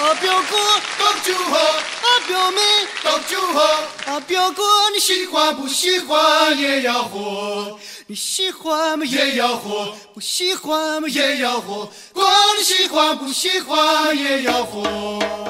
[0.00, 0.56] 阿表哥
[0.98, 1.58] 当酒喝；
[2.02, 2.60] 阿表妹
[3.02, 3.60] 当酒喝；
[4.06, 4.62] 阿表哥
[4.94, 7.76] 你喜欢不喜欢也要喝，
[8.06, 9.04] 你喜欢嘛？
[9.04, 11.08] 也要喝，不喜欢嘛？
[11.08, 15.47] 也要喝，管你喜欢不喜欢也要喝。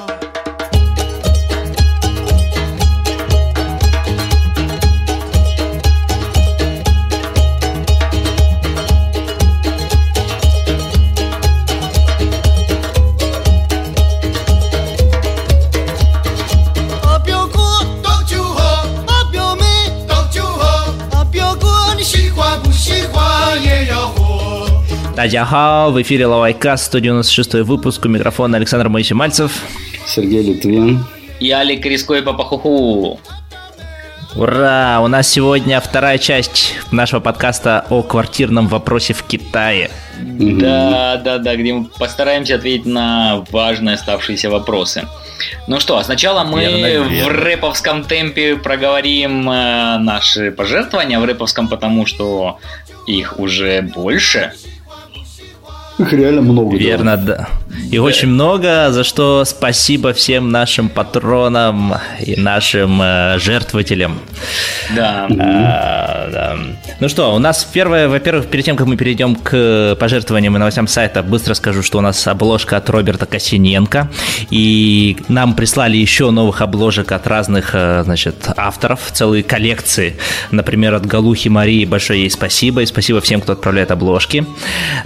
[25.18, 25.22] 喝。
[25.22, 29.52] Дадяхао, в эфире Лавайкаст, 196 выпуск, у микрофона Александр Моисей-Мальцев.
[30.06, 31.04] Сергей Литвин.
[31.40, 33.20] И Алик Риско и Папахуху.
[34.36, 35.00] Ура!
[35.02, 39.90] У нас сегодня вторая часть нашего подкаста о квартирном вопросе в Китае.
[40.20, 45.06] Да, да, да, где мы постараемся ответить на важные оставшиеся вопросы.
[45.66, 47.32] Ну что, сначала мы Верно, в верно.
[47.32, 51.18] рэповском темпе проговорим э, наши пожертвования.
[51.18, 52.58] В рэповском потому, что
[53.06, 54.52] их уже больше.
[55.98, 56.72] Их реально много.
[56.72, 56.78] да.
[56.78, 57.48] Верно, да.
[57.90, 64.18] Их очень много, за что спасибо всем нашим патронам и нашим э, жертвователям.
[64.94, 65.26] Да.
[65.30, 66.56] А, да.
[67.00, 70.86] Ну что, у нас первое, во-первых, перед тем, как мы перейдем к пожертвованиям и новостям
[70.86, 74.08] сайта, быстро скажу, что у нас обложка от Роберта Косиненко,
[74.50, 80.16] и нам прислали еще новых обложек от разных, э, значит, авторов, целые коллекции,
[80.50, 84.46] например, от Галухи Марии, большое ей спасибо, и спасибо всем, кто отправляет обложки.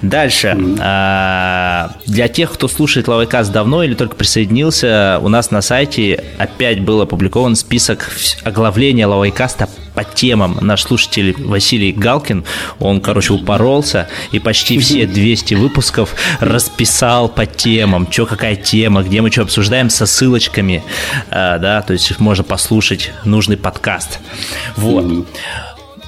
[0.02, 6.80] Дальше, для тех, кто слушает Лавайкаст давно или только присоединился, у нас на сайте опять
[6.80, 8.10] был опубликован список
[8.42, 10.58] оглавления Лавайкаста по темам.
[10.60, 12.44] Наш слушатель Василий Галкин,
[12.80, 19.20] он, короче, упоролся и почти все 200 выпусков расписал по темам, что какая тема, где
[19.20, 20.82] мы что обсуждаем со ссылочками,
[21.30, 24.18] а, да, то есть можно послушать нужный подкаст.
[24.76, 25.26] Вот.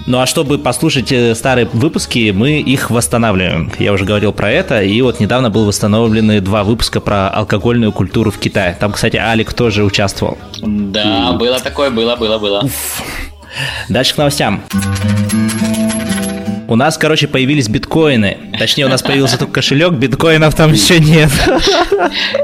[0.06, 3.72] Ну а чтобы послушать э, старые выпуски, мы их восстанавливаем.
[3.78, 8.30] Я уже говорил про это, и вот недавно был восстановлены два выпуска про алкогольную культуру
[8.30, 8.76] в Китае.
[8.78, 10.36] Там, кстати, Алик тоже участвовал.
[10.60, 12.68] Да, было такое, было, было, было.
[13.88, 14.62] Дальше к новостям.
[16.68, 18.38] У нас, короче, появились биткоины.
[18.58, 21.30] Точнее, у нас появился только кошелек, биткоинов там еще нет.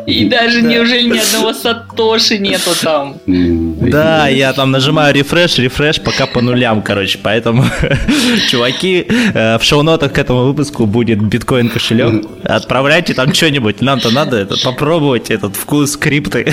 [0.06, 3.16] И даже неужели ни одного сатоши нету там?
[3.26, 7.19] Да, я там нажимаю рефреш, рефреш, пока по нулям, короче.
[7.22, 7.64] Поэтому,
[8.50, 12.25] чуваки, э, в шоу-нотах к этому выпуску будет биткоин кошелек.
[12.44, 13.80] Отправляйте там что-нибудь.
[13.80, 16.53] Нам-то надо это попробовать, этот вкус крипты.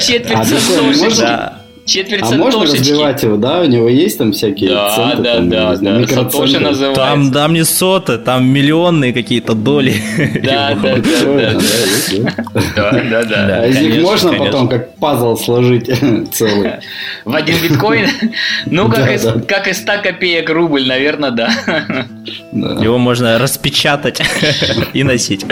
[0.00, 1.86] Четверть А можно?
[1.86, 2.90] Четверть А можно сатошечки.
[2.90, 3.60] разбивать его, да?
[3.60, 5.76] У него есть там всякие Да, центы, да, там, да, да.
[5.76, 6.60] Сатоши микроценты?
[6.60, 7.02] называется.
[7.02, 9.94] Там, там не соты, там миллионные какие-то доли.
[10.42, 13.60] Да, да, да, да, да, да.
[13.62, 15.90] А из них можно потом как пазл сложить
[16.32, 16.72] целый?
[17.24, 18.08] В один биткоин?
[18.66, 19.40] Ну, как, из, да.
[19.46, 21.50] как из 100 копеек рубль, наверное, да.
[22.52, 24.20] Его можно распечатать
[24.92, 25.44] и носить.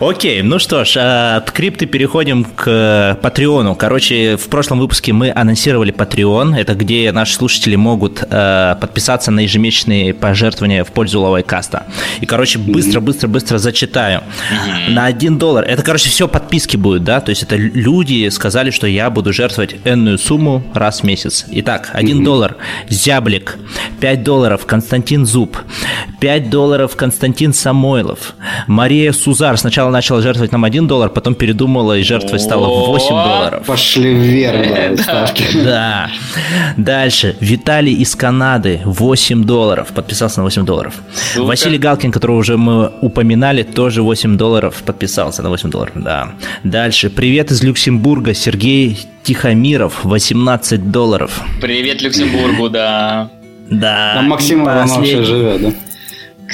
[0.00, 3.74] Окей, ну что ж, а, от крипты переходим к Патреону.
[3.76, 6.56] Короче, в прошлом выпуске мы анонсировали Patreon.
[6.56, 11.84] Это где наши слушатели могут э, подписаться на ежемесячные пожертвования в пользу Лавайкаста.
[12.20, 14.22] И, короче, быстро-быстро-быстро зачитаю.
[14.88, 15.64] На 1 доллар.
[15.64, 17.20] Это, короче, все подписки будут, да?
[17.20, 21.46] То есть это люди сказали, что я буду жертвовать энную сумму раз в месяц.
[21.50, 22.56] Итак, 1 доллар
[22.88, 23.58] Зяблик,
[24.00, 25.56] 5 долларов Константин Зуб,
[26.20, 28.34] 5 долларов Константин Самойлов,
[28.66, 33.24] Мария Сузар сначала начала жертвовать нам 1 доллар, потом передумала и жертвовать стала 8 О!
[33.24, 33.66] долларов.
[33.66, 34.66] Пошли вверх,
[35.06, 35.64] да, ставки.
[35.64, 36.10] Да.
[36.76, 37.36] Дальше.
[37.40, 38.80] Виталий из Канады.
[38.84, 39.88] 8 долларов.
[39.94, 40.94] Подписался на 8 долларов.
[41.32, 41.46] Супер.
[41.46, 45.92] Василий Галкин, которого уже мы упоминали, тоже 8 долларов подписался на 8 долларов.
[45.96, 46.30] Да.
[46.62, 47.10] Дальше.
[47.10, 48.34] Привет из Люксембурга.
[48.34, 50.04] Сергей Тихомиров.
[50.04, 51.40] 18 долларов.
[51.60, 53.30] Привет Люксембургу, да.
[53.70, 54.14] Да.
[54.16, 55.72] Там Максим И Иванов послед- живет, да?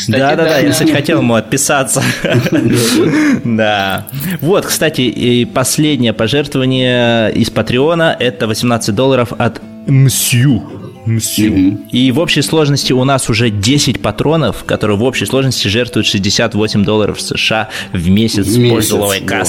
[0.00, 2.02] Кстати, да, да, да, я, кстати, хотел ему отписаться.
[3.44, 4.06] Да.
[4.40, 10.62] Вот, кстати, и последнее пожертвование из Патреона– это 18 долларов от Мсью.
[11.06, 11.80] Мсью.
[11.90, 16.84] И в общей сложности у нас уже 10 патронов, которые в общей сложности жертвуют 68
[16.84, 18.90] долларов США в месяц В месяц.
[18.90, 19.44] пользу такая,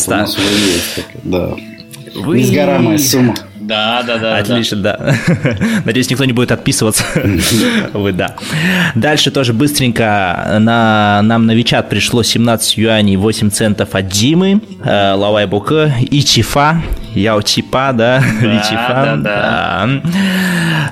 [1.24, 1.54] Да.
[2.16, 3.36] Вы- Несгораемая сумма.
[3.72, 4.38] Да, да, да.
[4.38, 5.16] Отлично, да.
[5.86, 7.06] Надеюсь, никто не будет отписываться.
[7.94, 8.36] Вы, да.
[8.96, 15.14] Дальше тоже быстренько на, нам на Вичат пришло 17 юаней 8 центов от Димы, э,
[15.14, 16.82] Лавай Бука и Чифа.
[17.16, 18.24] Яо Чипа, да?
[18.42, 20.02] Да, да, да.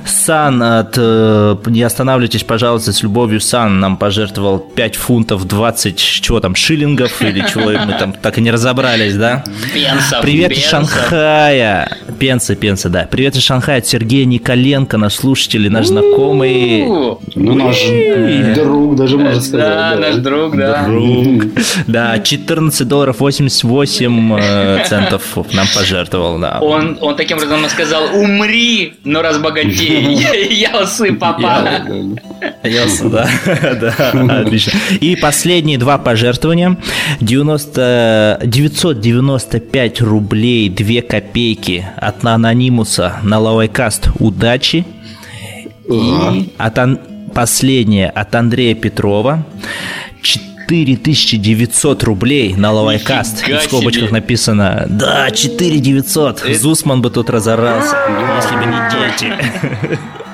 [0.05, 3.39] Сан от э, «Не останавливайтесь, пожалуйста, с любовью».
[3.39, 8.41] Сан нам пожертвовал 5 фунтов 20, чего там, шиллингов или чего мы там так и
[8.41, 9.43] не разобрались, да?
[9.73, 10.65] Пенсов, Привет из.
[10.65, 11.97] Шанхая.
[12.19, 13.07] Пенсы, пенсы, да.
[13.09, 16.85] Привет из Шанхая от Сергея Николенко, наш слушатель, наш знакомый.
[16.85, 17.77] Ну, наш
[18.55, 19.67] друг, даже можно сказать.
[19.67, 20.85] Да, наш друг, да.
[20.85, 21.45] Друг.
[21.87, 25.23] Да, 14 долларов 88 э, центов
[25.53, 26.59] нам пожертвовал, да.
[26.61, 30.13] Он, он таким образом сказал, умри, но разбогатей.
[30.51, 31.81] Я усы, папа.
[32.63, 33.29] Ясно, да.
[33.81, 34.73] да, отлично.
[35.01, 36.77] И последние два пожертвования.
[37.19, 44.85] 90, 995 рублей 2 копейки от анонимуса на Лавайкаст «Удачи».
[45.89, 49.45] И от последнее от Андрея Петрова.
[50.69, 53.43] 4900 рублей на Лавайкаст.
[53.47, 54.11] В скобочках себе.
[54.13, 57.95] написано Да, 4900 Зусман бы тут разорался
[58.37, 59.33] Если бы не дети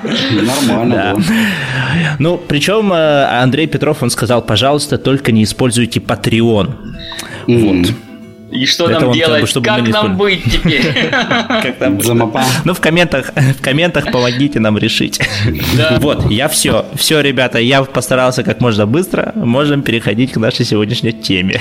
[0.44, 1.14] Нормально, Да.
[1.14, 2.16] да.
[2.18, 6.70] Ну, причем э, Андрей Петров, он сказал, пожалуйста, только не используйте Patreon.
[7.48, 7.86] Вот.
[8.50, 9.48] И что Это нам он как бы, делать?
[9.48, 10.34] чтобы Как нам использовали.
[10.36, 11.10] быть теперь?
[11.10, 12.64] Как.
[12.64, 15.20] Ну, в комментах, в комментах помогите нам решить.
[15.98, 16.86] Вот, я все.
[16.94, 19.32] Все, ребята, я постарался как можно быстро.
[19.34, 21.60] Можем переходить к нашей сегодняшней теме.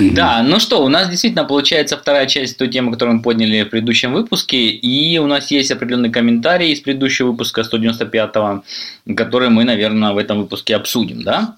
[0.00, 3.70] Да, ну что, у нас действительно получается вторая часть той темы, которую мы подняли в
[3.70, 8.62] предыдущем выпуске, и у нас есть определенный комментарий из предыдущего выпуска 195-го,
[9.14, 11.56] который мы, наверное, в этом выпуске обсудим, да?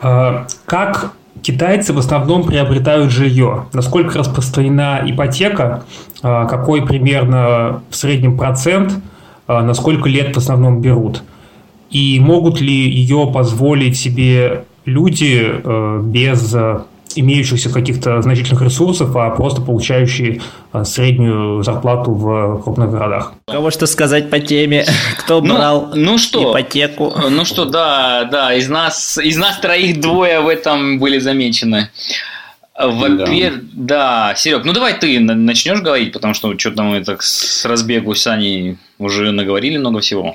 [0.00, 1.12] А, Как
[1.42, 3.66] китайцы в основном приобретают жилье?
[3.72, 5.84] Насколько распространена ипотека?
[6.22, 8.92] А, Какой примерно в среднем процент?
[9.46, 11.22] А, На сколько лет в основном берут?
[11.90, 16.82] И могут ли ее позволить себе люди э, без э,
[17.16, 20.40] имеющихся каких-то значительных ресурсов, а просто получающие
[20.72, 23.32] э, среднюю зарплату в крупных городах?
[23.48, 24.84] У кого что сказать по теме?
[25.18, 26.50] Кто Ну, брал ну что?
[26.52, 27.12] ипотеку?
[27.30, 31.88] Ну что, да, да, из нас, из нас троих двое в этом были замечены.
[32.76, 37.64] Во-первых, да, Серег, ну давай ты на- начнешь говорить, потому что что-то мы так с
[37.64, 40.34] разбегу с Аней уже наговорили много всего.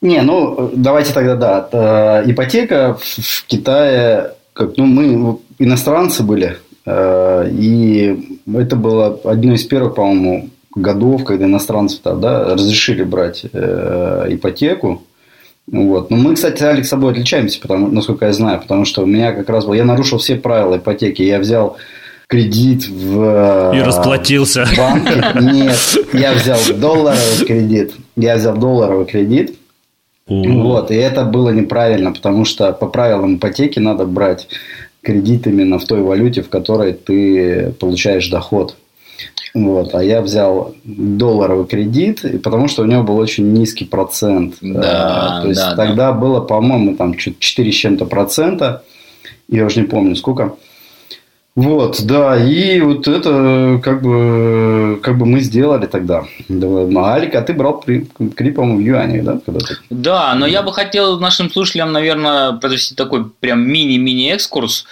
[0.00, 2.22] Не, ну давайте тогда да.
[2.22, 9.54] Э, Ипотека в в Китае, как, ну мы иностранцы были, э, и это было одно
[9.54, 15.02] из первых, по-моему, годов, когда иностранцы да, разрешили брать э, ипотеку.
[15.70, 16.10] Вот.
[16.10, 19.32] Но мы, кстати, Алекс, с собой отличаемся, потому, насколько я знаю, потому что у меня
[19.32, 21.76] как раз был, я нарушил все правила ипотеки, я взял
[22.26, 24.66] кредит в И э, расплатился.
[24.66, 25.24] в банке.
[25.40, 25.78] Нет,
[26.12, 27.92] я взял долларовый кредит.
[28.16, 29.57] Я взял долларовый кредит.
[30.28, 34.48] Вот, и это было неправильно, потому что по правилам ипотеки надо брать
[35.02, 38.76] кредит именно в той валюте, в которой ты получаешь доход.
[39.54, 44.56] Вот, а я взял долларовый кредит, потому что у него был очень низкий процент.
[44.60, 48.82] Да, Э, То есть да, тогда было, по-моему, там чуть 4 с чем-то процента.
[49.48, 50.56] Я уже не помню сколько.
[51.58, 56.22] Вот, да, и вот это как бы, как бы мы сделали тогда.
[56.48, 56.68] Да,
[57.14, 58.06] Алик, а ты брал при,
[58.52, 59.40] по-моему, в юанях, да?
[59.44, 59.78] Когда-то?
[59.90, 64.86] Да, но я бы хотел нашим слушателям, наверное, провести такой прям мини-мини экскурс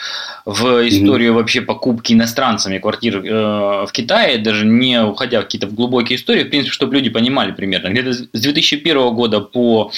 [0.45, 6.17] в историю вообще покупки иностранцами квартир э, в Китае, даже не уходя в какие-то глубокие
[6.19, 7.91] истории, в принципе, чтобы люди понимали примерно.
[7.91, 9.93] Где-то с 2001 года по,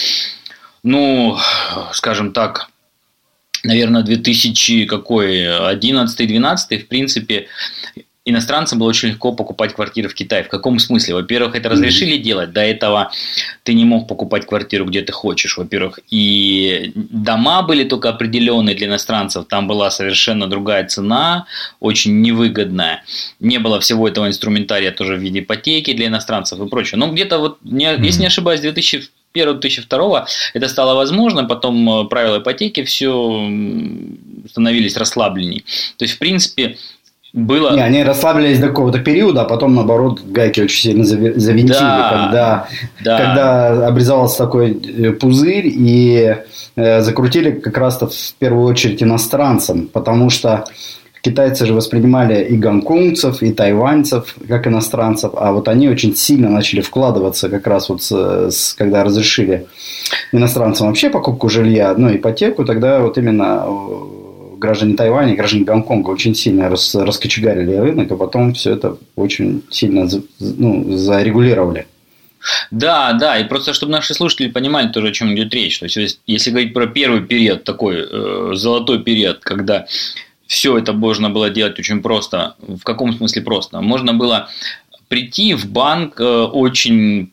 [0.82, 1.38] ну,
[1.92, 2.68] скажем так,
[3.64, 7.48] наверное, 2000 какой, 11-12, в принципе,
[8.30, 10.44] иностранцам было очень легко покупать квартиры в Китае.
[10.44, 11.14] В каком смысле?
[11.14, 12.52] Во-первых, это разрешили делать.
[12.52, 13.10] До этого
[13.62, 16.00] ты не мог покупать квартиру, где ты хочешь, во-первых.
[16.10, 19.46] И дома были только определенные для иностранцев.
[19.48, 21.46] Там была совершенно другая цена,
[21.80, 23.02] очень невыгодная.
[23.40, 26.98] Не было всего этого инструментария тоже в виде ипотеки для иностранцев и прочее.
[26.98, 32.38] Но где-то вот, не- если не ошибаюсь, 2000 2001-2002 это стало возможно, потом э, правила
[32.38, 33.48] ипотеки все
[34.48, 35.64] становились расслабленней.
[35.96, 36.76] То есть, в принципе,
[37.34, 37.74] было...
[37.74, 42.10] Не, они расслабились до какого-то периода, а потом, наоборот, гайки очень сильно зави- завинтили, Да,
[42.10, 42.68] когда,
[43.04, 43.18] да.
[43.18, 46.36] когда обрезался такой э, пузырь, и
[46.76, 50.64] э, закрутили как раз-то в первую очередь иностранцам, потому что
[51.22, 56.80] китайцы же воспринимали и гонконгцев, и тайваньцев как иностранцев, а вот они очень сильно начали
[56.80, 59.66] вкладываться как раз вот с, с- когда разрешили
[60.32, 66.34] иностранцам вообще покупку жилья, ну, ипотеку, тогда вот именно э, граждане Тайваня, граждане Гонконга очень
[66.34, 70.08] сильно рас, раскочегарили рынок, а потом все это очень сильно
[70.40, 71.86] ну, зарегулировали.
[72.70, 75.78] Да, да, и просто чтобы наши слушатели понимали тоже, о чем идет речь.
[75.80, 79.86] То есть, если говорить про первый период, такой э, золотой период, когда
[80.48, 82.56] все это можно было делать очень просто.
[82.58, 83.80] В каком смысле просто?
[83.80, 84.48] Можно было
[85.08, 87.32] прийти в банк э, очень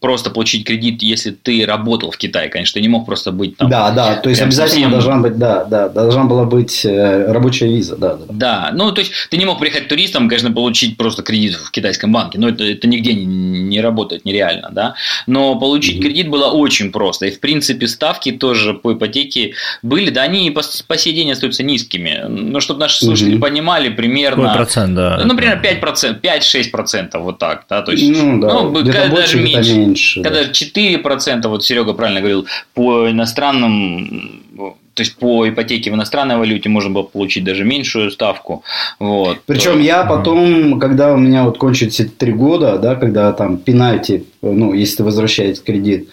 [0.00, 3.68] просто получить кредит, если ты работал в Китае, конечно, ты не мог просто быть там.
[3.68, 4.90] Да, да, то есть обязательно совсем...
[4.90, 8.24] должна быть, да, да, должна была быть э, рабочая виза, да, да.
[8.28, 12.12] Да, ну то есть ты не мог приехать туристом, конечно, получить просто кредит в китайском
[12.12, 14.94] банке, но это, это нигде не, не работает, нереально, да.
[15.26, 16.02] Но получить mm-hmm.
[16.02, 19.52] кредит было очень просто, и в принципе ставки тоже по ипотеке
[19.82, 23.40] были, да, они по, по сей день остаются низкими, но чтобы наши слушатели mm-hmm.
[23.40, 24.44] понимали примерно.
[24.44, 25.18] Какой процент, да.
[25.18, 28.08] Ну, например, 5%, 5-6% вот так, да, то есть.
[28.10, 30.22] Ну, да, ну, где-то больше, даже меньше меньше.
[30.22, 30.50] Когда да.
[30.50, 34.42] 4%, вот Серега правильно говорил, по иностранным
[34.94, 38.64] то есть по ипотеке в иностранной валюте можно было получить даже меньшую ставку.
[38.98, 39.38] Вот.
[39.46, 44.24] Причем я потом, когда у меня вот кончились эти три года, да, когда там пенальти,
[44.42, 46.08] ну, если ты возвращаешь кредит,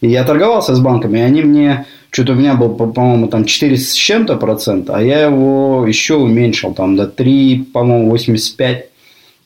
[0.00, 3.76] и я торговался с банками, и они мне, что-то у меня был, по-моему, там 4
[3.76, 8.86] с чем-то процента, а я его еще уменьшил, там до 3, по-моему, 85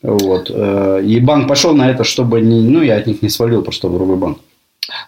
[0.04, 0.50] вот.
[0.54, 3.88] Э, и банк пошел на это, чтобы не, ну, я от них не свалил просто
[3.88, 4.38] в другой банк.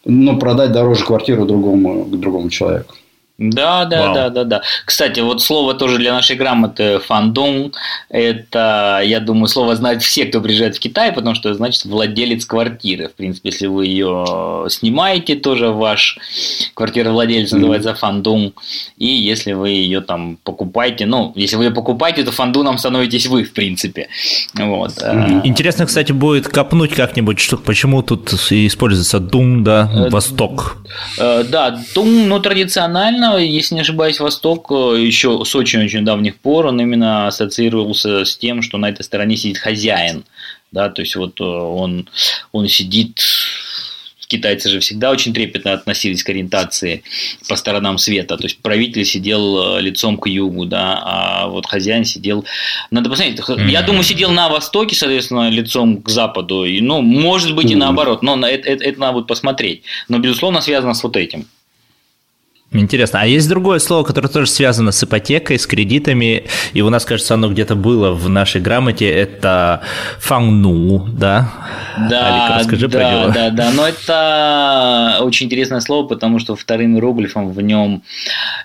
[0.05, 2.95] но продать дороже квартиру другому, другому человеку.
[3.37, 4.13] Да, да, Вау.
[4.13, 4.61] да, да, да.
[4.85, 7.73] Кстати, вот слово тоже для нашей грамоты фандун.
[8.09, 12.45] Это, я думаю, слово знают все, кто приезжает в Китай, потому что это значит владелец
[12.45, 13.09] квартиры.
[13.09, 16.17] В принципе, если вы ее снимаете, тоже ваш
[16.75, 17.57] квартировладелец mm-hmm.
[17.57, 18.53] называется фандун.
[18.97, 23.43] И если вы ее там покупаете, ну, если вы ее покупаете, то фандуном становитесь вы,
[23.43, 24.07] в принципе.
[24.53, 24.91] Вот.
[24.91, 25.41] Mm-hmm.
[25.43, 30.77] Интересно, кстати, будет копнуть как-нибудь, что почему тут используется дун, да, э, восток.
[31.17, 36.67] Да, дун, ну, традиционально Изначально, если не ошибаюсь, Восток э, еще с очень-очень давних пор
[36.67, 40.25] он именно ассоциировался с тем, что на этой стороне сидит хозяин.
[40.72, 42.08] Да, то есть вот э, он,
[42.51, 43.22] он сидит
[44.27, 47.03] китайцы же всегда очень трепетно относились к ориентации
[47.48, 48.38] по сторонам света.
[48.38, 52.46] То есть правитель сидел э, лицом к югу, да, а вот хозяин сидел.
[52.91, 53.39] Надо посмотреть.
[53.39, 53.70] Mm-hmm.
[53.70, 56.65] Я думаю, сидел на востоке, соответственно, лицом к западу.
[56.65, 58.24] И, ну, может быть, и наоборот.
[58.24, 59.84] Но это, это, это надо будет посмотреть.
[60.10, 61.48] Но, безусловно, связано с вот этим.
[62.72, 63.22] Интересно.
[63.22, 67.36] А есть другое слово, которое тоже связано с ипотекой, с кредитами, и у нас, кажется,
[67.36, 69.81] оно где-то было в нашей грамоте, это
[70.19, 71.53] фангну, да?
[72.10, 73.34] Да, Алик, расскажи да, про него.
[73.34, 78.03] да, да, но это очень интересное слово, потому что вторым иероглифом в нем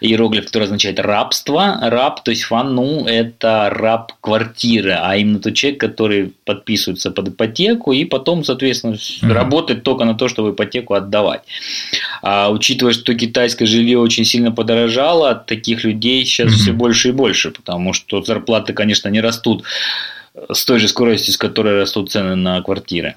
[0.00, 5.78] иероглиф, который означает рабство, раб, то есть фанну– это раб квартиры, а именно тот человек,
[5.78, 9.32] который подписывается под ипотеку и потом, соответственно, mm-hmm.
[9.32, 11.42] работает только на то, чтобы ипотеку отдавать.
[12.22, 16.56] А учитывая, что китайское жилье очень сильно подорожало, таких людей сейчас mm-hmm.
[16.56, 19.64] все больше и больше, потому что зарплаты, конечно, не растут
[20.52, 23.16] с той же скоростью, с которой растут цены на квартиры.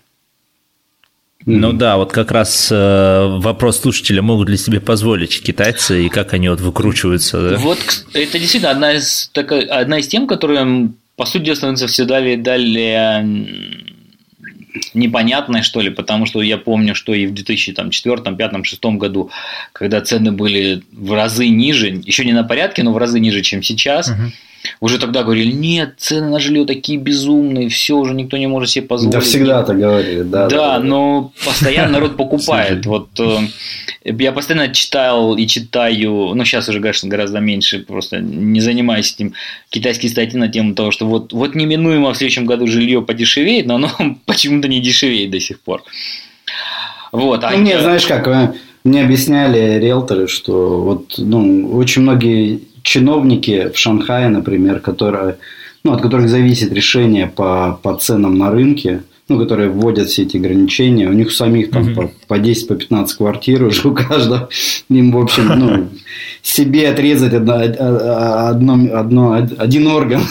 [1.46, 6.34] Ну да, вот как раз э, вопрос слушателя, могут ли себе позволить китайцы и как
[6.34, 7.50] они вот выкручиваются.
[7.50, 7.58] Да?
[7.58, 7.80] Вот
[8.14, 12.36] это действительно одна из, такая, одна из тем, которые, по сути дела, становится все далее
[12.36, 13.93] и далее
[14.94, 19.32] непонятное, что ли, потому что я помню, что и в 2004, 2005, 2006 году,
[19.72, 23.62] когда цены были в разы ниже, еще не на порядке, но в разы ниже, чем
[23.64, 24.32] сейчас, uh-huh
[24.80, 28.86] уже тогда говорили, нет, цены на жилье такие безумные, все уже никто не может себе
[28.86, 29.14] позволить.
[29.14, 30.48] Да всегда так говорили, да.
[30.48, 32.86] Да, да но постоянно народ покупает.
[32.86, 33.40] Вот э,
[34.04, 39.34] я постоянно читал и читаю, ну сейчас уже, конечно, гораздо меньше, просто не занимаюсь этим,
[39.70, 43.76] китайские статьи на тему того, что вот, вот неминуемо в следующем году жилье подешевеет, но
[43.76, 43.90] оно
[44.26, 45.84] почему-то не дешевеет до сих пор.
[47.12, 48.54] Вот, а ну, мне, знаешь как, э,
[48.84, 55.38] мне объясняли риэлторы, что вот ну, очень многие чиновники в Шанхае, например, которые,
[55.84, 60.38] ну, от которых зависит решение по, по ценам на рынке, ну, которые вводят все эти
[60.38, 61.96] ограничения, у них самих там mm-hmm.
[61.96, 64.50] по, по 10, по 15 квартир уже у каждого,
[64.90, 65.90] им, в общем, ну,
[66.42, 70.22] себе отрезать одно, одно, одно, один орган,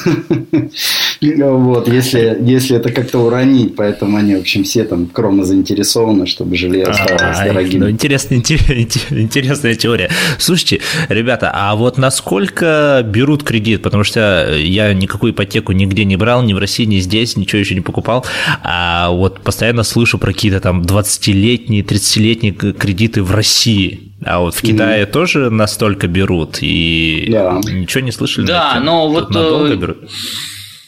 [1.22, 6.56] вот, если, если это как-то уронить, поэтому они, в общем, все там кроме заинтересованы, чтобы
[6.56, 7.80] жилье оставалось а, дорогим.
[7.80, 8.38] Ну, интересная,
[9.10, 10.10] интересная теория.
[10.38, 16.42] Слушайте, ребята, а вот насколько берут кредит, потому что я никакую ипотеку нигде не брал,
[16.42, 18.24] ни в России, ни здесь, ничего еще не покупал,
[18.62, 24.12] а вот постоянно слышу про какие-то там 20-летние, 30-летние кредиты в России.
[24.24, 25.06] А вот в Китае mm.
[25.06, 27.60] тоже настолько берут и да.
[27.64, 28.46] ничего не слышали?
[28.46, 29.98] Да, но вот надолго э, берут.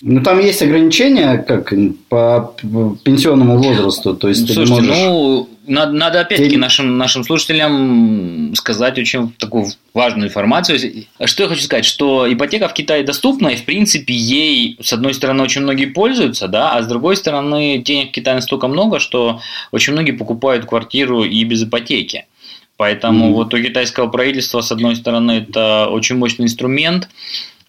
[0.06, 1.72] Ну, там есть ограничения, как
[2.10, 2.54] по
[3.04, 4.14] пенсионному возрасту.
[4.14, 4.98] То есть, Слушайте, можешь...
[4.98, 10.78] ну, надо, надо опять-таки нашим, нашим слушателям сказать очень такую важную информацию.
[11.24, 15.14] Что я хочу сказать, что ипотека в Китае доступна, и, в принципе, ей, с одной
[15.14, 19.40] стороны, очень многие пользуются, да, а с другой стороны, денег в Китае настолько много, что
[19.72, 22.26] очень многие покупают квартиру и без ипотеки.
[22.76, 23.32] Поэтому mm-hmm.
[23.32, 27.08] вот у китайского правительства, с одной стороны, это очень мощный инструмент,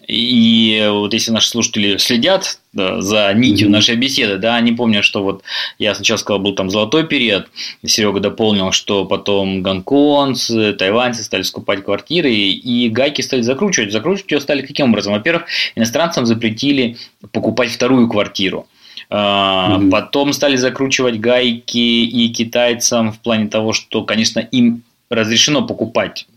[0.07, 3.71] и вот если наши слушатели следят да, за нитью mm-hmm.
[3.71, 5.43] нашей беседы, да, они помнят, что вот
[5.79, 7.47] я сначала сказал, был там золотой период,
[7.83, 13.91] Серега дополнил, что потом гонконцы, тайваньцы стали скупать квартиры, и гайки стали закручивать.
[13.91, 15.13] Закручивать ее стали каким образом?
[15.13, 15.45] Во-первых,
[15.75, 16.97] иностранцам запретили
[17.31, 18.67] покупать вторую квартиру.
[19.09, 19.89] Mm-hmm.
[19.89, 26.27] Потом стали закручивать гайки и китайцам в плане того, что, конечно, им разрешено покупать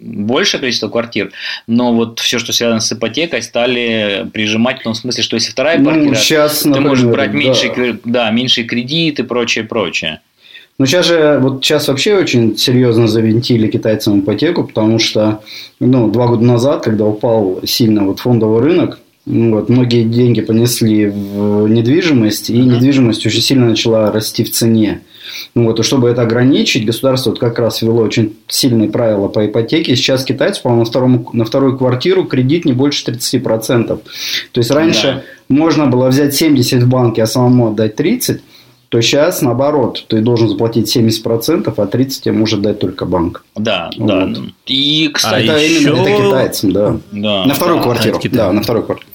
[0.00, 1.32] большее количество квартир,
[1.66, 5.78] но вот все, что связано с ипотекой, стали прижимать в том смысле, что если вторая
[5.78, 7.98] ну, квартира, сейчас, ты например, можешь брать меньшие, да.
[8.04, 10.20] да, меньшие кредиты и прочее, прочее.
[10.78, 15.42] Ну, сейчас же, вот сейчас вообще очень серьезно завинтили китайцам ипотеку, потому что,
[15.78, 21.68] ну, два года назад, когда упал сильно вот фондовый рынок, вот, многие деньги понесли в
[21.68, 25.02] недвижимость, и недвижимость очень сильно начала расти в цене.
[25.54, 29.46] Ну, вот, и чтобы это ограничить, государство вот как раз ввело очень сильные правила по
[29.46, 29.94] ипотеке.
[29.94, 33.86] Сейчас китайцы, по-моему, на, втором, на вторую квартиру кредит не больше 30%.
[33.86, 34.00] То
[34.54, 35.54] есть, раньше да.
[35.54, 38.40] можно было взять 70 в банке, а самому отдать 30%,
[38.90, 43.44] то сейчас наоборот, ты должен заплатить 70%, а 30% тебе может дать только банк.
[43.54, 44.32] Да, вот.
[44.32, 44.40] да.
[44.66, 45.82] И, кстати, а это еще...
[45.82, 46.96] именно это китайцам, да.
[47.12, 48.20] да на вторую да, квартиру.
[48.32, 49.09] Да, на вторую квартиру.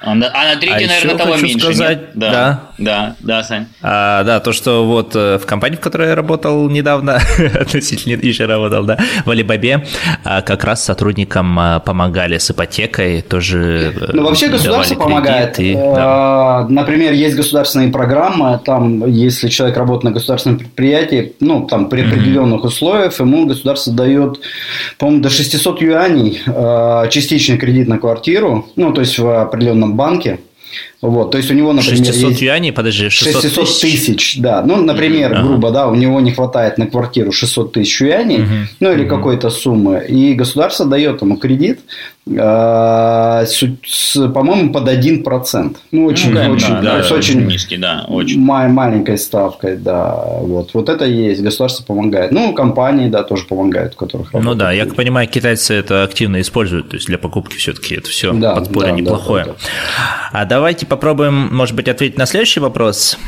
[0.00, 1.58] А на, а на третьей, а наверное, того меньше.
[1.58, 2.10] Сказать, нет?
[2.14, 3.66] Да, да, да, да, Сань.
[3.82, 7.20] А, да, то, что вот э, в компании, в которой я работал недавно,
[7.60, 9.84] относительно еще работал, да, в Алибабе,
[10.24, 15.56] а, как раз сотрудникам а, помогали с ипотекой, тоже э, Ну, вообще государство помогает.
[15.56, 16.66] Кредиты, да.
[16.68, 22.62] Например, есть государственные программы, там, если человек работает на государственном предприятии, ну, там, при определенных
[22.62, 22.66] mm-hmm.
[22.66, 24.40] условиях, ему государство дает,
[24.98, 26.40] по-моему, до 600 юаней
[27.10, 30.38] частичный кредит на квартиру, ну, то есть в определенном банке.
[31.00, 32.42] Вот, то есть у него, например, 600 есть...
[32.42, 33.80] юаней, подожди, 600, 600 тысяч?
[33.80, 34.62] тысяч, да.
[34.62, 35.42] Ну, например, ага.
[35.46, 38.52] грубо, да, у него не хватает на квартиру 600 тысяч юаней, угу.
[38.80, 39.16] ну или угу.
[39.16, 41.78] какой-то суммы, и государство дает ему кредит,
[42.26, 42.30] э,
[44.34, 45.76] по-моему, под 1%.
[45.92, 48.40] Ну, очень, ну, очень, да, да, очень, очень низкий, да, очень.
[48.40, 50.16] маленькой ставкой, да.
[50.40, 52.32] Вот, вот это есть, государство помогает.
[52.32, 56.88] Ну, компании, да, тоже помогают, у которых Ну да, я понимаю, китайцы это активно используют,
[56.88, 59.44] то есть для покупки все-таки это все да, подспорье да, неплохое.
[59.44, 60.30] Да, да, да.
[60.32, 63.18] А давайте попробуем, может быть, ответить на следующий вопрос.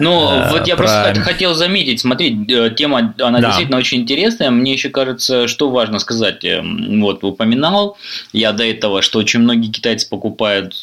[0.00, 0.84] Ну, э, вот я про...
[0.84, 3.48] просто хотел заметить, смотри, э, тема, она да.
[3.48, 4.50] действительно очень интересная.
[4.50, 6.44] Мне еще кажется, что важно сказать.
[6.44, 7.96] Э, вот, упоминал
[8.32, 10.74] я до этого, что очень многие китайцы покупают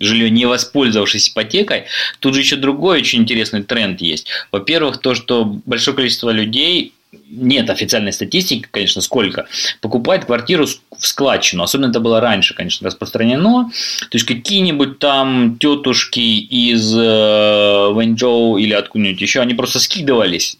[0.00, 1.84] жилье, не воспользовавшись ипотекой.
[2.20, 4.28] Тут же еще другой очень интересный тренд есть.
[4.52, 6.92] Во-первых, то, что большое количество людей
[7.30, 9.46] нет официальной статистики, конечно, сколько,
[9.80, 11.62] покупает квартиру в складчину.
[11.62, 13.70] Особенно это было раньше, конечно, распространено.
[14.00, 20.58] То есть, какие-нибудь там тетушки из э, Вэньчжоу или откуда-нибудь еще, они просто скидывались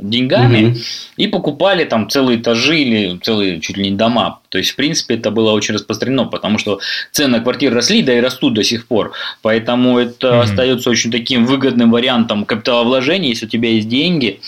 [0.00, 0.78] деньгами угу.
[1.16, 5.14] и покупали там целые этажи или целые чуть ли не дома То есть, в принципе,
[5.14, 6.80] это было очень распространено, потому что
[7.12, 9.12] цены на квартиры росли, да и растут до сих пор.
[9.42, 10.40] Поэтому это mm-hmm.
[10.40, 13.30] остается очень таким выгодным вариантом капиталовложения.
[13.30, 14.40] Если у тебя есть деньги,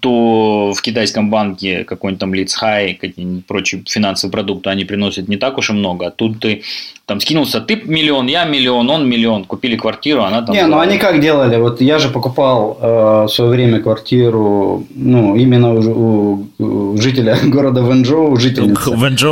[0.00, 5.58] то в китайском банке какой-нибудь там Лицхай, какие-нибудь прочие финансовые продукты, они приносят не так
[5.58, 6.06] уж и много.
[6.06, 6.62] А тут ты
[7.06, 10.54] там скинулся, ты миллион, я миллион, он миллион, купили квартиру, она там...
[10.54, 11.56] Не, ну они как делали?
[11.56, 12.86] Вот я же покупал э,
[13.26, 18.90] в свое время квартиру, ну, именно у, у жителя города Вэнчжоу, жительницы.
[18.90, 19.25] Вэнчжоу?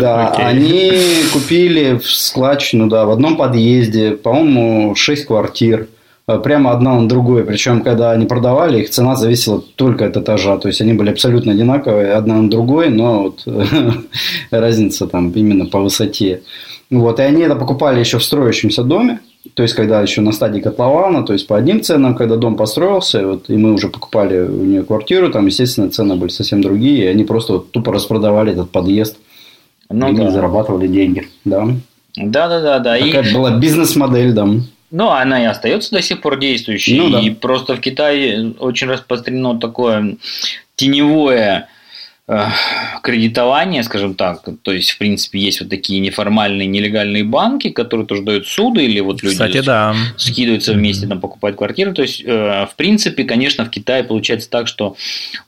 [0.00, 0.42] Да, okay.
[0.42, 0.92] они
[1.32, 5.88] купили в складчину, да, в одном подъезде, по-моему, 6 квартир
[6.26, 7.44] э, прямо одна на другой.
[7.44, 10.56] Причем, когда они продавали, их цена зависела только от этажа.
[10.58, 13.44] То есть, они были абсолютно одинаковые, одна на другой, но вот
[14.50, 16.42] разница там именно по высоте.
[16.90, 19.20] Вот, и они это покупали еще в строящемся доме,
[19.54, 23.26] то есть, когда еще на стадии котлована, то есть, по одним ценам, когда дом построился,
[23.26, 27.08] вот, и мы уже покупали у нее квартиру, там, естественно, цены были совсем другие, и
[27.08, 29.16] они просто вот, тупо распродавали этот подъезд,
[29.88, 30.30] ну, и да.
[30.30, 31.68] зарабатывали деньги, да.
[32.16, 32.98] Да, да, да, да.
[32.98, 33.34] Такая и...
[33.34, 34.46] была бизнес-модель, да.
[34.90, 36.98] Ну, она и остается до сих пор действующей.
[36.98, 37.20] Ну, да.
[37.20, 40.16] И просто в Китае очень распространено такое
[40.74, 41.68] теневое
[42.30, 42.46] Э,
[43.02, 48.22] кредитование, скажем так, то есть, в принципе, есть вот такие неформальные нелегальные банки, которые тоже
[48.22, 49.96] дают суды, или вот люди Кстати, да.
[50.16, 51.92] скидываются вместе, там, покупают квартиру.
[51.92, 54.96] То есть, э, в принципе, конечно, в Китае получается так, что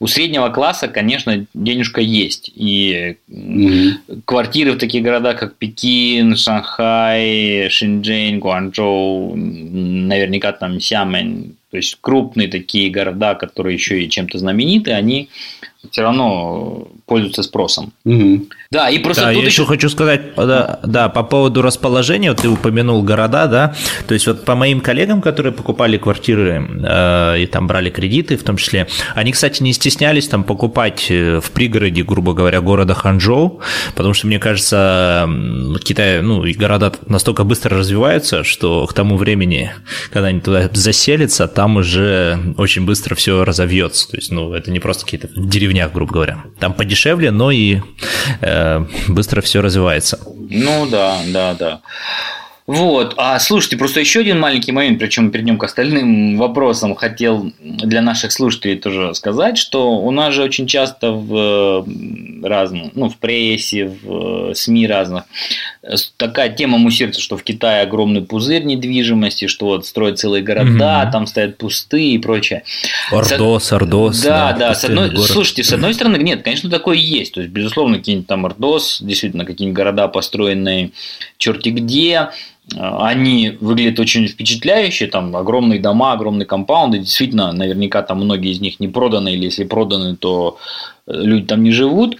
[0.01, 2.51] у среднего класса, конечно, денежка есть.
[2.53, 4.23] И mm-hmm.
[4.25, 12.49] квартиры в таких городах, как Пекин, Шанхай, Шэньчжэнь, Гуанчжоу, наверняка там Сямэнь, то есть крупные
[12.49, 15.29] такие города, которые еще и чем-то знамениты, они
[15.91, 17.93] все равно пользуются спросом.
[18.05, 18.47] Угу.
[18.71, 22.41] Да, и просто да, я еще, еще хочу сказать, да, да, по поводу расположения, вот
[22.41, 23.75] ты упомянул города, да,
[24.07, 28.43] то есть вот по моим коллегам, которые покупали квартиры э, и там брали кредиты, в
[28.43, 33.61] том числе, они, кстати, не стеснялись там покупать э, в пригороде, грубо говоря, города Ханчжоу,
[33.95, 35.29] потому что мне кажется,
[35.83, 39.71] Китай, ну и города настолько быстро развиваются, что к тому времени,
[40.11, 44.79] когда они туда заселятся, там уже очень быстро все разовьется, то есть, ну, это не
[44.79, 47.79] просто какие-то деревнях, грубо говоря, там подешевле, но и
[48.41, 50.19] э, быстро все развивается.
[50.25, 51.81] Ну да, да, да.
[52.65, 58.01] Вот, а слушайте, просто еще один маленький момент, причем перейдем к остальным вопросам, хотел для
[58.01, 61.85] наших слушателей тоже сказать, что у нас же очень часто в
[62.41, 65.25] разных, ну, в прессе, в СМИ разных,
[66.15, 71.11] такая тема муссируется, что в Китае огромный пузырь недвижимости, что вот строят целые города, mm-hmm.
[71.11, 72.63] там стоят пустые и прочее.
[73.11, 74.21] Ордос, Ордос.
[74.21, 77.51] Да, да, да с одной, слушайте, с одной стороны, нет, конечно, такое есть, то есть,
[77.51, 80.91] безусловно, какие-нибудь там Ордос, действительно, какие-нибудь города, построенные
[81.37, 82.29] черти где,
[82.75, 88.79] они выглядят очень впечатляюще, там огромные дома, огромные компаунды, действительно, наверняка там многие из них
[88.79, 90.57] не проданы, или если проданы, то
[91.07, 92.17] люди там не живут.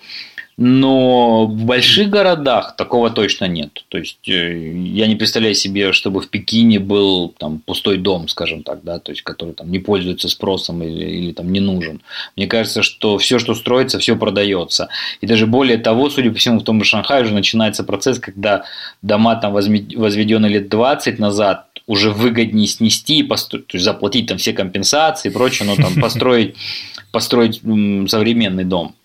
[0.56, 3.84] Но в больших городах такого точно нет.
[3.90, 8.62] То есть э, я не представляю себе, чтобы в Пекине был там пустой дом, скажем
[8.62, 12.02] так, да, то есть который там не пользуется спросом или, или там не нужен.
[12.36, 14.90] Мне кажется, что все, что строится, все продается.
[15.22, 18.66] И даже более того, судя по всему, в том же Шанхае уже начинается процесс, когда
[19.02, 24.38] дома там возведены лет 20 назад, уже выгоднее снести и построить, то есть заплатить там
[24.38, 26.56] все компенсации и прочее, но там построить,
[27.12, 27.62] построить
[28.10, 28.96] современный дом.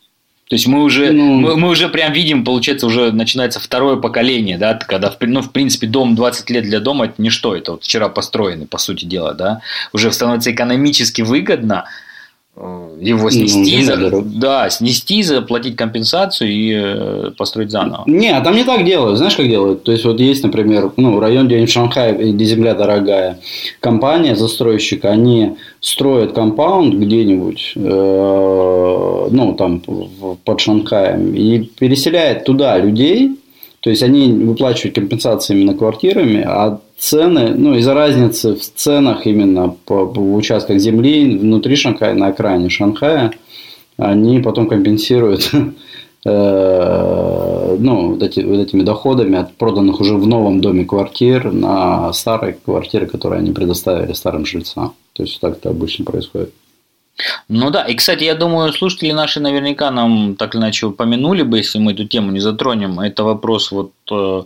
[0.48, 4.56] То есть мы уже, ну, мы, мы уже прям видим, получается, уже начинается второе поколение,
[4.56, 8.08] да, когда, ну, в принципе, дом 20 лет для дома– это ничто, это вот вчера
[8.08, 9.60] построенный, по сути дела, да,
[9.92, 11.84] уже становится экономически выгодно
[13.00, 18.04] его снести, ну, за, да, снести, заплатить компенсацию и э, построить заново.
[18.06, 19.18] Не, а там не так делают.
[19.18, 19.84] Знаешь, как делают?
[19.84, 23.38] То есть, вот есть, например, ну, район, где в Шанхае, где земля дорогая,
[23.80, 29.82] компания, застройщик, они строят компаунд где-нибудь, э, ну, там,
[30.44, 33.38] под Шанхаем, и переселяет туда людей,
[33.88, 39.74] то есть, они выплачивают компенсации именно квартирами, а цены, ну, из-за разницы в ценах именно
[39.86, 43.32] по, по участках земли внутри Шанхая, на окраине Шанхая,
[43.96, 45.50] они потом компенсируют
[46.26, 52.12] э, ну, вот, эти, вот этими доходами от проданных уже в новом доме квартир на
[52.12, 54.92] старые квартиры, которые они предоставили старым жильцам.
[55.14, 56.52] То есть так это обычно происходит.
[57.48, 61.58] Ну да, и, кстати, я думаю, слушатели наши наверняка нам так или иначе упомянули бы,
[61.58, 63.00] если мы эту тему не затронем.
[63.00, 64.42] Это вопрос, вот э,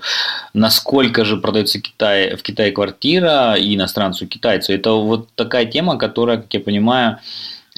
[0.54, 4.72] насколько же продается Китай, в Китае квартира и иностранцу китайцу.
[4.72, 7.18] Это вот такая тема, которая, как я понимаю,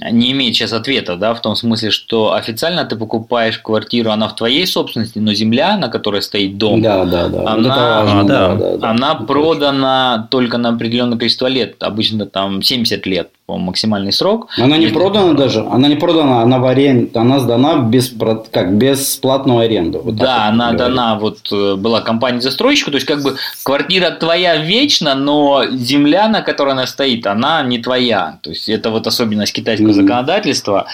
[0.01, 4.35] не имеет сейчас ответа, да, в том смысле, что официально ты покупаешь квартиру, она в
[4.35, 7.53] твоей собственности, но земля, на которой стоит дом, да, да, да.
[7.53, 13.07] она, важно, да, да, да, она продана только на определенное количество лет, обычно там 70
[13.07, 13.31] лет.
[13.47, 14.49] По максимальный срок.
[14.57, 18.15] Она не продана даже, она не продана, она в аренде, она сдана без,
[18.51, 20.01] как, бесплатную аренду.
[20.03, 25.15] Вот да, она дана, вот э, была компания-застройщика, то есть как бы квартира твоя вечно,
[25.15, 28.39] но земля, на которой она стоит, она не твоя.
[28.41, 29.93] То есть это вот особенность китайского mm-hmm.
[29.93, 30.87] законодательства.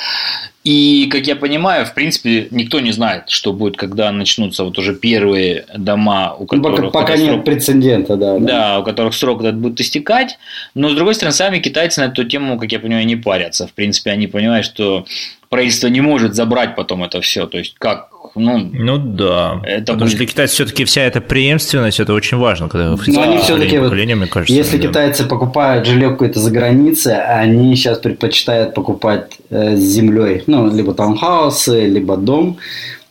[0.63, 4.95] И, как я понимаю, в принципе, никто не знает, что будет, когда начнутся вот уже
[4.95, 6.81] первые дома, у которых...
[6.81, 7.45] Ну, пока, пока нет срок...
[7.47, 8.47] прецедента, да, да.
[8.47, 10.39] Да, у которых срок этот будет истекать.
[10.75, 13.67] Но, с другой стороны, сами китайцы на эту тему, как я понимаю, не парятся.
[13.67, 15.07] В принципе, они понимают, что
[15.49, 17.47] правительство не может забрать потом это все.
[17.47, 19.61] То есть, как ну, ну да.
[19.65, 20.11] Это Потому будет...
[20.11, 23.79] что для китайцев все-таки вся эта преемственность это очень важно, когда в Но они все-таки
[23.79, 24.89] вот, мне кажется, если да.
[24.89, 30.95] китайцы покупают жилье какое-то за границей, они сейчас предпочитают покупать э, с землей, ну либо
[30.95, 32.59] таунхаусы, либо дом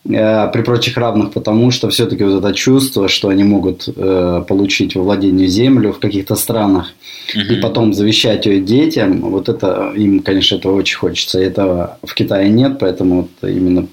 [0.10, 4.96] э, при прочих равных, потому что все-таки вот это чувство, что они могут э, получить
[4.96, 6.94] во владение землю в каких-то странах
[7.36, 7.54] угу.
[7.54, 11.40] и потом завещать ее детям, вот это им, конечно, этого очень хочется.
[11.40, 13.88] Этого в Китае нет, поэтому вот именно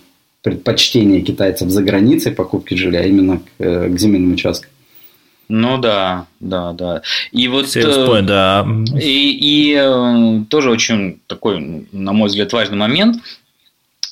[0.47, 4.71] предпочтение китайцев за границей покупки жилья именно к, э, к земельным участкам.
[5.49, 7.03] Ну да, да, да.
[7.33, 8.65] И вот point, э, да.
[8.97, 13.17] И, и э, тоже очень такой, на мой взгляд, важный момент.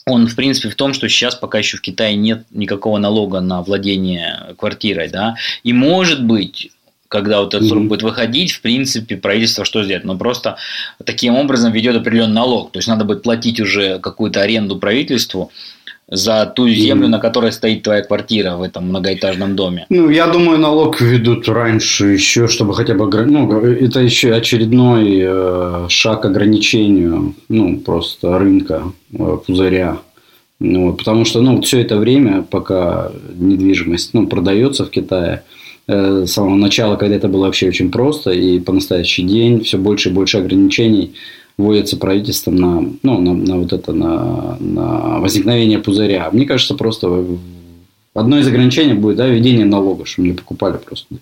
[0.06, 3.62] Он, в принципе, в том, что сейчас пока еще в Китае нет никакого налога на
[3.62, 5.36] владение квартирой, да.
[5.62, 6.72] И может быть,
[7.06, 7.86] когда вот этот срок mm-hmm.
[7.86, 10.04] будет выходить, в принципе, правительство что сделает?
[10.04, 10.56] Ну, просто
[11.04, 12.72] таким образом ведет определенный налог.
[12.72, 15.52] То есть надо будет платить уже какую-то аренду правительству,
[16.14, 19.86] за ту землю, на которой стоит твоя квартира в этом многоэтажном доме?
[19.88, 23.04] Ну, я думаю, налог ведут раньше еще, чтобы хотя бы...
[23.26, 29.98] Ну, это еще очередной э, шаг ограничению, ну, просто рынка э, пузыря.
[30.60, 35.42] Ну, потому что, ну, все это время, пока недвижимость, ну, продается в Китае,
[35.88, 39.78] э, с самого начала, когда это было вообще очень просто, и по настоящий день все
[39.78, 41.14] больше и больше ограничений
[41.56, 46.28] вводится правительством на, ну, на, на вот это, на, на возникновение пузыря.
[46.32, 47.24] Мне кажется, просто
[48.14, 51.14] одно из ограничений будет да, введение налога, чтобы не покупали просто.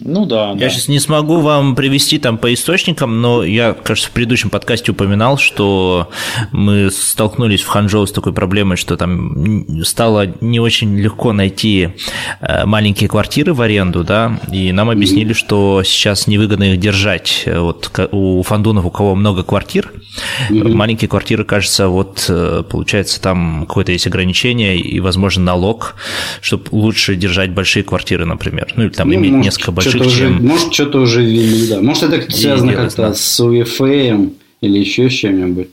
[0.00, 0.50] Ну да.
[0.50, 0.70] Я да.
[0.70, 5.38] сейчас не смогу вам привести там по источникам, но я, кажется, в предыдущем подкасте упоминал,
[5.38, 6.10] что
[6.52, 11.90] мы столкнулись в Ханчжоу с такой проблемой, что там стало не очень легко найти
[12.40, 17.44] э, маленькие квартиры в аренду, да, и нам объяснили, что сейчас невыгодно их держать.
[17.46, 19.92] Вот у фандунов, у кого много квартир,
[20.48, 20.74] mm-hmm.
[20.74, 25.96] маленькие квартиры, кажется, вот э, получается там какое-то есть ограничение и, возможно, налог,
[26.40, 30.28] чтобы лучше держать большие квартиры, например, ну или там ну, иметь несколько больших что-то уже,
[30.28, 31.80] может, что-то уже ввели, да.
[31.80, 35.68] Может, это связано как-то с УЕФМ или еще с чем-нибудь.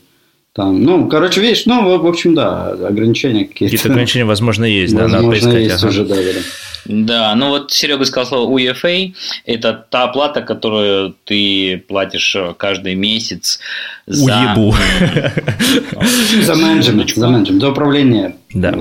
[0.54, 3.76] Там, ну, короче, видишь, ну, в общем, да, ограничения какие-то.
[3.76, 5.54] Какие-то ограничения, возможно, есть, да, надо поискать.
[5.54, 5.88] есть ага.
[5.88, 6.40] уже, да, да.
[6.84, 9.12] Да, ну вот Серега сказал слово UFA,
[9.44, 13.60] это та оплата, которую ты платишь каждый месяц
[14.06, 14.24] за...
[14.24, 14.74] Уебу.
[16.42, 18.74] За менеджмент, за менеджмент, за управление да.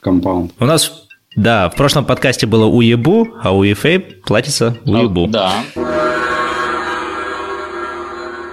[0.00, 0.52] компаунд.
[0.58, 1.05] У нас
[1.36, 5.26] да, в прошлом подкасте было УЕБУ, а у УЕФА платится УЕБУ.
[5.28, 5.52] Да.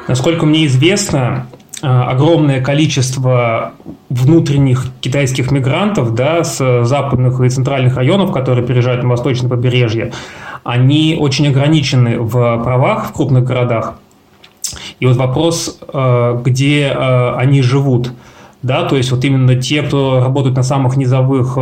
[0.09, 1.47] Насколько мне известно,
[1.81, 3.73] а, огромное количество
[4.09, 10.11] внутренних китайских мигрантов да, с западных и центральных районов, которые переезжают на восточное побережье,
[10.65, 13.95] они очень ограничены в правах в крупных городах.
[14.99, 18.11] И вот вопрос, а, где а, они живут.
[18.61, 21.57] Да, то есть вот именно те, кто работают на самых низовых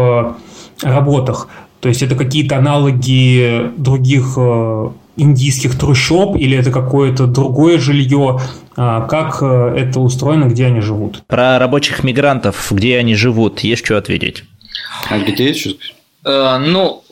[0.81, 1.47] работах.
[1.79, 8.39] То есть это какие-то аналоги других э, индийских трущоб или это какое-то другое жилье?
[8.75, 11.23] А как э, это устроено, где они живут?
[11.27, 14.43] Про рабочих мигрантов, где они живут, есть что ответить.
[15.09, 15.71] А где есть что
[16.25, 17.03] э, Ну,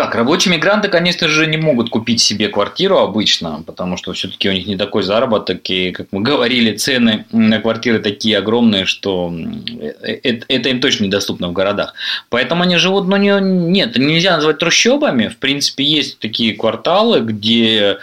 [0.00, 4.52] как, рабочие мигранты, конечно же, не могут купить себе квартиру обычно, потому что все-таки у
[4.52, 9.30] них не такой заработок, и, как мы говорили, цены на квартиры такие огромные, что
[10.00, 11.92] это, это им точно недоступно в городах.
[12.30, 15.28] Поэтому они живут, но не, нет, нельзя назвать трущобами.
[15.28, 17.98] В принципе, есть такие кварталы, где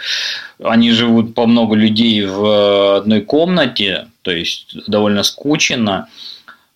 [0.62, 6.06] они живут по много людей в одной комнате, то есть довольно скучно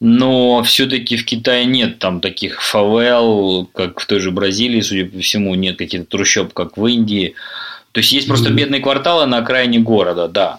[0.05, 5.21] но все-таки в Китае нет там таких фавел, как в той же Бразилии, судя по
[5.21, 7.35] всему, нет каких-то трущоб, как в Индии.
[7.93, 10.59] То есть есть просто бедные кварталы на окраине города, да.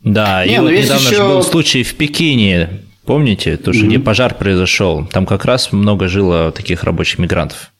[0.00, 1.14] Да, Не, и вот недавно еще...
[1.14, 3.88] же был случай в Пекине, помните, то, что mm-hmm.
[3.88, 7.70] где пожар произошел, там как раз много жило таких рабочих мигрантов.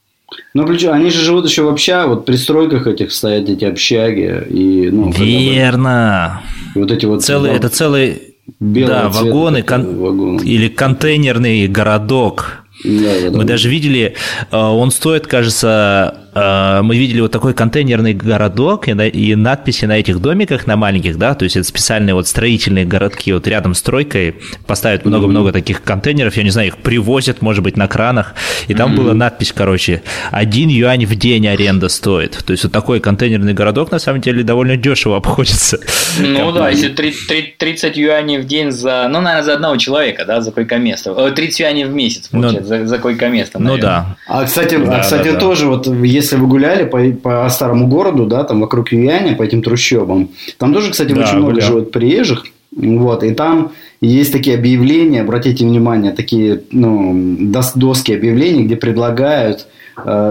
[0.54, 4.44] Ну, причем они же живут еще в общагах, вот при стройках этих стоят эти общаги.
[4.48, 6.42] И, ну, Верно.
[6.72, 7.24] Бы, вот эти вот...
[7.24, 8.33] Целый, это целый
[8.64, 9.98] Белого да, вагоны, кон...
[9.98, 12.64] вагоны или контейнерный городок.
[12.82, 13.54] Да, да, Мы да.
[13.54, 14.14] даже видели,
[14.50, 19.98] э, он стоит, кажется, мы видели вот такой контейнерный городок и, на, и надписи на
[19.98, 23.78] этих домиках, на маленьких, да, то есть это специальные вот строительные городки, вот рядом с
[23.78, 25.52] стройкой поставят много-много mm-hmm.
[25.52, 28.34] таких контейнеров, я не знаю, их привозят, может быть, на кранах,
[28.66, 28.96] и там mm-hmm.
[28.96, 32.42] была надпись, короче, один юань в день аренда стоит.
[32.44, 35.78] То есть вот такой контейнерный городок, на самом деле, довольно дешево обходится.
[36.18, 40.50] Ну да, если 30 юаней в день за, ну, наверное, за одного человека, да, за
[40.50, 41.14] койко-место.
[41.30, 44.16] 30 юаней в месяц, ну, получается, за, за койко-место, Ну да.
[44.26, 48.26] А, кстати, да, а, кстати да, тоже, вот если вы гуляли по, по старому городу,
[48.26, 52.44] да, там вокруг Юаня, по этим трущобам, там тоже, кстати, да, очень много живут приезжих,
[52.74, 57.36] вот, и там есть такие объявления, обратите внимание, такие ну,
[57.74, 59.83] доски объявлений, где предлагают э,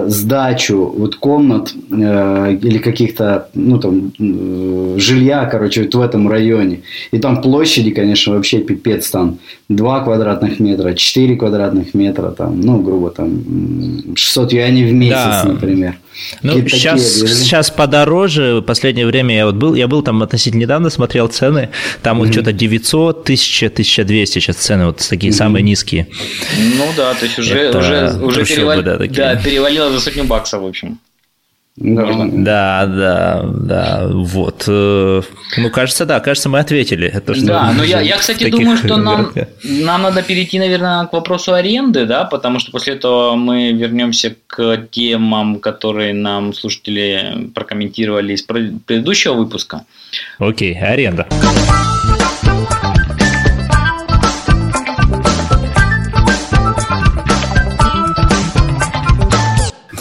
[0.08, 6.82] сдачу вот комнат э, или каких-то, ну там, э, жилья, короче, вот в этом районе.
[7.12, 9.38] И там площади, конечно, вообще пипец там.
[9.70, 15.46] 2 квадратных метра, 4 квадратных метра, там, ну, грубо там, 600 юаней в месяц, да.
[15.46, 15.96] например.
[16.42, 18.64] Ну, сейчас, сейчас подороже.
[18.66, 21.70] Последнее время я вот был, я был там относительно недавно, смотрел цены.
[22.02, 22.26] Там mm-hmm.
[22.26, 25.36] вот что-то 900, 1000, 1200 сейчас цены вот такие mm-hmm.
[25.36, 26.08] самые низкие.
[26.78, 28.82] Ну да, то есть уже, Это уже, уже перевали...
[28.82, 31.00] да, да, перевалило за сотню баксов, в общем.
[31.76, 34.66] Да, да, да, вот.
[34.68, 35.22] Э,
[35.58, 37.10] ну, кажется, да, кажется, мы ответили.
[37.26, 39.34] То, что да, но я, я, кстати, думаю, что нам,
[39.64, 44.88] нам надо перейти, наверное, к вопросу аренды, да, потому что после этого мы вернемся к
[44.92, 49.84] темам, которые нам слушатели прокомментировали из предыдущего выпуска.
[50.38, 51.28] Окей, аренда.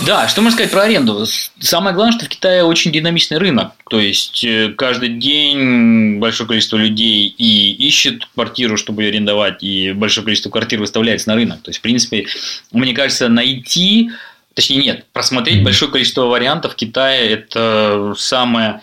[0.05, 1.27] Да, что можно сказать про аренду?
[1.61, 3.73] Самое главное, что в Китае очень динамичный рынок.
[3.89, 9.93] То есть э, каждый день большое количество людей и ищет квартиру, чтобы ее арендовать, и
[9.93, 11.63] большое количество квартир выставляется на рынок.
[11.63, 12.27] То есть, в принципе,
[12.73, 14.11] мне кажется, найти,
[14.55, 18.81] точнее нет, просмотреть большое количество вариантов в Китае– это самое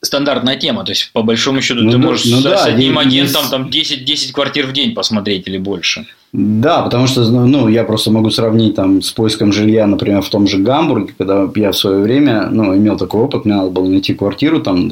[0.00, 0.84] стандартная тема.
[0.84, 4.04] То есть, по большому счету, ну, ты можешь ну, с, да, одним агентом там 10,
[4.04, 6.06] 10 квартир в день посмотреть или больше.
[6.32, 10.46] Да, потому что ну, я просто могу сравнить там, с поиском жилья, например, в том
[10.46, 14.14] же Гамбурге, когда я в свое время ну, имел такой опыт, мне надо было найти
[14.14, 14.88] квартиру, там,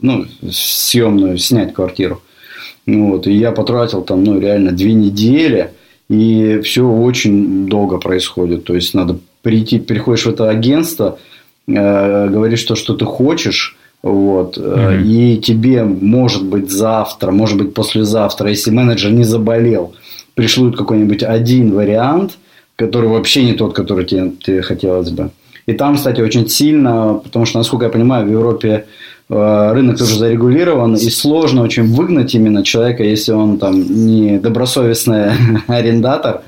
[0.00, 2.22] ну, съемную, снять квартиру.
[2.86, 5.72] Вот, и я потратил там ну, реально две недели,
[6.08, 8.62] и все очень долго происходит.
[8.64, 11.18] То есть, надо прийти, приходишь в это агентство,
[11.66, 14.58] э, говоришь то, что ты хочешь, вот.
[14.58, 15.02] Mm-hmm.
[15.02, 19.94] И тебе, может быть, завтра, может быть, послезавтра, если менеджер не заболел,
[20.34, 22.38] пришлют какой-нибудь один вариант,
[22.76, 25.30] который вообще не тот, который тебе, тебе хотелось бы.
[25.66, 28.86] И там, кстати, очень сильно, потому что, насколько я понимаю, в Европе
[29.28, 35.32] э, рынок тоже зарегулирован, и сложно очень выгнать именно человека, если он там не добросовестный
[35.68, 36.42] арендатор.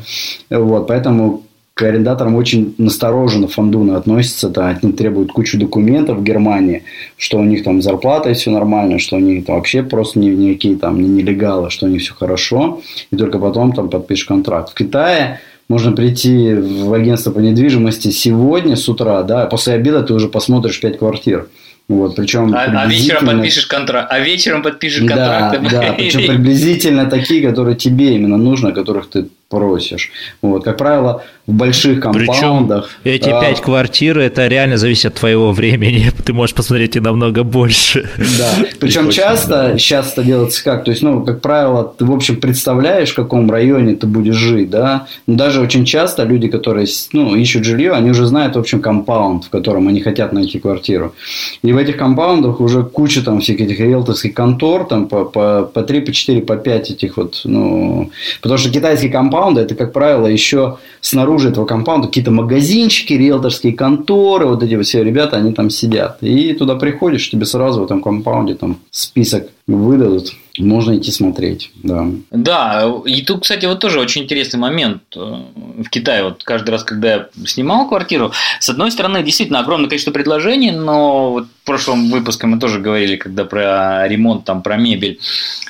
[0.51, 6.23] Вот, поэтому к арендаторам очень настороженно фондуны относятся, да, от них требуют кучу документов в
[6.23, 6.85] Германии,
[7.17, 10.29] что у них там зарплата и все нормально, что у них там вообще просто не,
[10.29, 14.71] никакие там не нелегалы, что у них все хорошо, и только потом там подпишешь контракт.
[14.71, 20.05] В Китае можно прийти в агентство по недвижимости сегодня с утра, да, а после обеда
[20.05, 21.49] ты уже посмотришь пять квартир.
[21.87, 24.09] Вот, причем а, а вечером подпишешь контракт.
[24.11, 25.61] А вечером подпишешь контракт.
[25.63, 30.11] Да, да, причем приблизительно такие, которые тебе именно нужно, которых ты просишь.
[30.41, 32.91] Вот, как правило, в больших компаундах.
[33.03, 36.11] Причем эти пять квартир, это реально зависит от твоего времени.
[36.25, 38.09] Ты можешь посмотреть и намного больше.
[38.39, 38.51] Да.
[38.81, 40.85] Причем часто, сейчас это делается как?
[40.85, 44.71] То есть, ну, как правило, ты, в общем, представляешь, в каком районе ты будешь жить,
[44.71, 45.07] да.
[45.27, 49.45] Но даже очень часто люди, которые, ну, ищут жилье, они уже знают, в общем, компаунд,
[49.45, 51.15] в котором они хотят найти квартиру.
[51.63, 55.83] И в этих компаундах уже куча там всех этих риэлторских контор, там по, по, по
[55.83, 59.93] 3, по 4, по 5 этих вот, ну, потому что китайский компаунд компаунда, это, как
[59.93, 65.53] правило, еще снаружи этого компаунда какие-то магазинчики, риэлторские конторы, вот эти вот все ребята, они
[65.53, 66.23] там сидят.
[66.23, 72.07] И туда приходишь, тебе сразу в этом компаунде там список выдадут можно идти смотреть, да.
[72.31, 76.23] Да, и тут, кстати, вот тоже очень интересный момент э, в Китае.
[76.25, 81.33] Вот каждый раз, когда я снимал квартиру, с одной стороны, действительно огромное количество предложений, но
[81.33, 85.19] вот в прошлом выпуске мы тоже говорили, когда про ремонт, там, про мебель.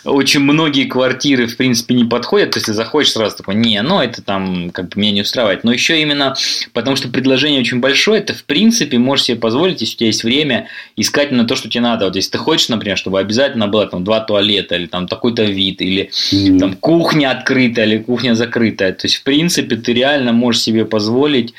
[0.03, 2.51] Очень многие квартиры, в принципе, не подходят.
[2.51, 5.63] То есть, если заходишь сразу такой, не, ну, это там, как бы, меня не устраивает.
[5.63, 6.35] Но еще именно
[6.73, 10.25] потому, что предложение очень большое, ты, в принципе, можешь себе позволить, если у тебя есть
[10.25, 12.07] время, искать на то, что тебе надо.
[12.07, 15.81] Вот если ты хочешь, например, чтобы обязательно было там два туалета, или там такой-то вид,
[15.81, 16.59] или mm-hmm.
[16.59, 18.95] там кухня открытая, или кухня закрытая.
[18.95, 21.55] То есть, в принципе, ты реально можешь себе позволить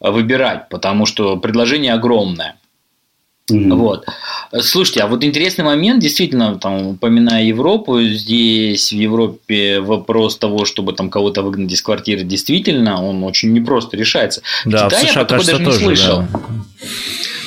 [0.00, 2.56] э, выбирать, потому что предложение огромное.
[3.50, 3.74] Угу.
[3.76, 4.06] Вот.
[4.60, 10.92] Слушайте, а вот интересный момент, действительно, там, упоминая Европу, здесь в Европе вопрос того, чтобы
[10.92, 14.42] там кого-то выгнать из квартиры, действительно, он очень непросто решается.
[14.64, 16.24] Да, в, Китае в США, я кажется, даже тоже, не слышал.
[16.32, 16.40] Да.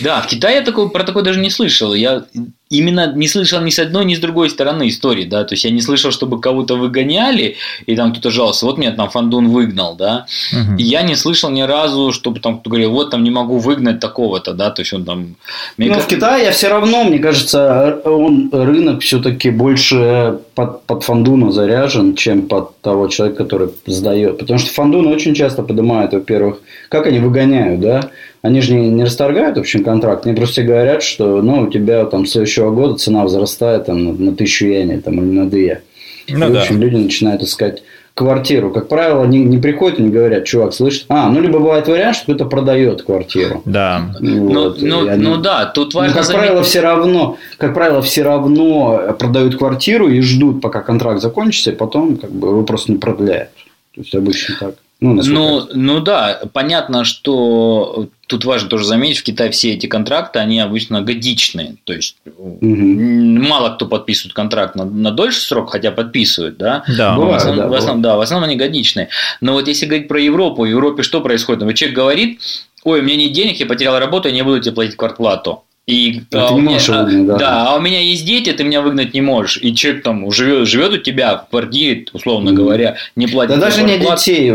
[0.01, 1.93] Да, в Китае я такой, про такое даже не слышал.
[1.93, 2.23] Я
[2.71, 5.71] именно не слышал ни с одной, ни с другой стороны истории, да, то есть я
[5.71, 10.25] не слышал, чтобы кого-то выгоняли, и там кто-то жаловался, вот меня там Фандун выгнал, да,
[10.53, 10.77] угу.
[10.77, 13.99] и я не слышал ни разу, чтобы там кто-то говорил, вот там не могу выгнать
[13.99, 15.35] такого-то, да, то есть он там...
[15.77, 16.03] Но как...
[16.03, 22.47] в Китае все равно, мне кажется, он рынок все-таки больше под, под Фандуна заряжен, чем
[22.47, 27.81] под того человека, который сдает, потому что Фандун очень часто поднимают, во-первых, как они выгоняют,
[27.81, 28.11] да,
[28.41, 32.25] они же не, не расторгают общий контракт, они просто говорят, что ну, у тебя там
[32.25, 35.81] следующего года цена возрастает там, на, на тысячу йеней там, или на две.
[36.27, 36.59] Ну, и, да.
[36.59, 37.83] в общем, люди начинают искать
[38.13, 38.71] квартиру.
[38.71, 41.05] Как правило, они не приходят и не говорят, чувак, слышишь?
[41.07, 43.61] А, ну, либо бывает вариант, что кто-то продает квартиру.
[43.65, 44.13] Да.
[44.19, 45.23] Ну, вот, ну, они...
[45.23, 46.09] ну да, тут важно...
[46.09, 46.47] Но, как заметить...
[46.47, 51.75] правило, все равно, как правило, все равно продают квартиру и ждут, пока контракт закончится, и
[51.75, 53.51] потом как бы его просто не продляют.
[53.95, 54.75] То есть обычно так.
[55.01, 60.37] Ну, ну, ну да, понятно, что тут важно тоже заметить, в Китае все эти контракты,
[60.37, 61.75] они обычно годичные.
[61.85, 62.61] То есть угу.
[62.61, 66.83] мало кто подписывает контракт на, на дольший срок, хотя подписывают, да?
[66.87, 69.09] Да, бывает, в основном, да, в основном, да, в основном они годичные.
[69.41, 71.63] Но вот если говорить про Европу, в Европе что происходит?
[71.63, 72.39] Вот человек говорит,
[72.83, 75.63] ой, у меня нет денег, я потерял работу, я не буду тебе платить квартплату.
[75.87, 77.37] И, а, ты не меня, выгнать, да.
[77.37, 79.57] да, а у меня есть дети, ты меня выгнать не можешь.
[79.63, 83.55] И человек там живет, живет у тебя в квартире, условно говоря, не платит.
[83.55, 84.53] Да даже не детей.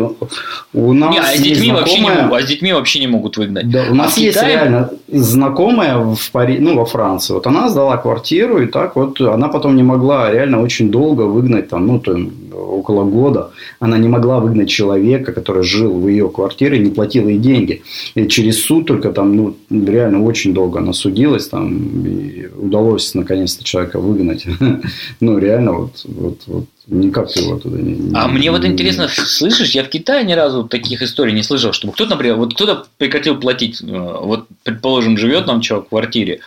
[0.72, 1.80] У нас не, а с детьми знакомая...
[1.80, 3.68] вообще не могут, а с детьми вообще не могут выгнать.
[3.68, 4.52] Да, у нас а есть Китае...
[4.52, 6.58] реально знакомая в Пари...
[6.60, 7.34] ну, во Франции.
[7.34, 11.68] Вот она сдала квартиру, и так вот она потом не могла реально очень долго выгнать,
[11.68, 13.50] там, ну, там, около года.
[13.80, 17.82] Она не могла выгнать человека, который жил в ее квартире, не платил ей деньги.
[18.14, 23.64] И через суд только там, ну, реально очень долго она судилась, там, и удалось наконец-то
[23.64, 24.46] человека выгнать.
[25.20, 28.12] ну, реально, вот, вот, вот никак ты его туда не...
[28.14, 31.94] А мне вот интересно, слышишь, я в Китае ни разу таких историй не слышал, чтобы
[31.94, 36.40] кто-то, например, вот кто-то прекратил платить, э, вот, предположим, живет там человек в квартире,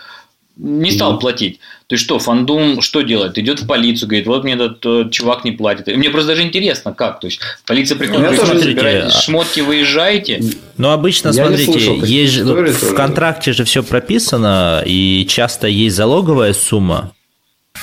[0.60, 1.60] не стал mm платить.
[1.88, 3.38] То есть что, фандум что делает?
[3.38, 5.88] Идет в полицию, говорит, вот мне этот э, чувак не платит.
[5.88, 7.20] И мне просто даже интересно, как.
[7.20, 10.44] То есть полиция приходит, говорит, тоже забирайте а шмотки, выезжаете.
[10.78, 16.54] Ну, обычно, Я смотрите, есть же, в контракте же все прописано, и часто есть залоговая
[16.54, 17.14] сумма.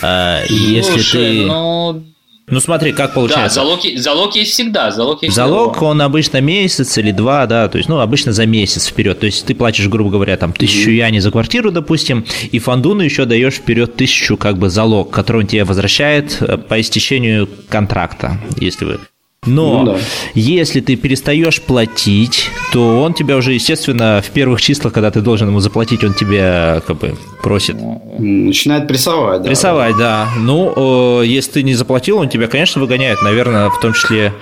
[0.03, 1.47] А, если ты...
[1.47, 2.05] Ну,
[2.49, 3.61] ну смотри, как получается.
[3.61, 4.91] Да, залог, залог есть всегда.
[4.93, 5.87] Залог, есть залог всегда.
[5.89, 9.19] он обычно месяц или два, да, то есть, ну, обычно за месяц вперед.
[9.19, 13.25] То есть ты платишь, грубо говоря, там тысячу яни за квартиру, допустим, и фандуну еще
[13.25, 18.85] даешь вперед тысячу как бы залог, который он тебе возвращает э, по истечению контракта, если
[18.85, 19.01] вы
[19.47, 19.99] но ну, да.
[20.35, 25.49] если ты перестаешь платить, то он тебя уже, естественно, в первых числах, когда ты должен
[25.49, 27.77] ему заплатить, он тебя как бы просит.
[28.19, 29.49] Начинает прессовать, да.
[29.49, 30.29] Прессовать, да.
[30.39, 34.33] Ну, э, если ты не заплатил, он тебя, конечно, выгоняет, наверное, в том числе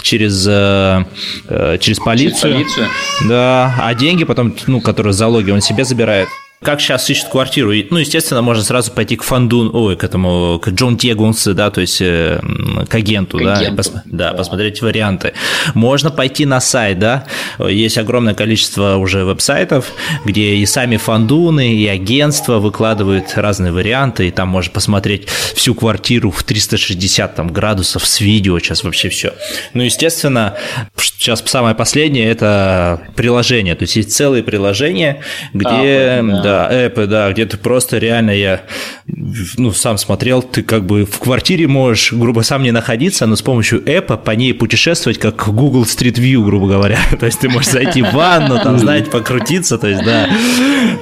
[0.00, 1.04] через, э,
[1.48, 2.52] э через полицию.
[2.54, 2.86] Через полицию.
[3.28, 6.28] Да, а деньги потом, ну, которые залоги, он себе забирает.
[6.62, 7.70] Как сейчас ищет квартиру?
[7.90, 11.82] Ну, естественно, можно сразу пойти к фандун, ой, к этому, к Джон Тегунс, да, то
[11.82, 12.40] есть э,
[12.88, 13.76] к агенту, к да, агенту.
[13.76, 15.34] Пос, да, да, посмотреть варианты.
[15.74, 17.26] Можно пойти на сайт, да,
[17.58, 19.92] есть огромное количество уже веб-сайтов,
[20.24, 26.30] где и сами фандуны, и агентства выкладывают разные варианты, и там можно посмотреть всю квартиру
[26.30, 29.34] в 360 там, градусов с видео, сейчас вообще все.
[29.74, 30.56] Ну, естественно,
[30.96, 35.20] сейчас самое последнее– это приложение, то есть есть целые приложения,
[35.52, 38.62] где, а, да да, эпы, да, где ты просто реально я,
[39.06, 43.42] ну, сам смотрел, ты как бы в квартире можешь, грубо, сам не находиться, но с
[43.42, 46.98] помощью эпа по ней путешествовать, как Google Street View, грубо говоря.
[47.20, 50.28] то есть ты можешь зайти в ванну, там, знаете, покрутиться, то есть, да,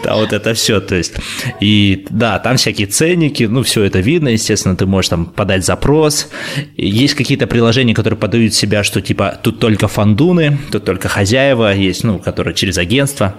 [0.03, 1.15] да, вот это все, то есть,
[1.61, 6.29] и да, там всякие ценники, ну, все это видно, естественно, ты можешь там подать запрос.
[6.77, 12.05] Есть какие-то приложения, которые подают себя, что типа тут только фандуны, тут только хозяева есть,
[12.05, 13.35] ну, которые через агентство.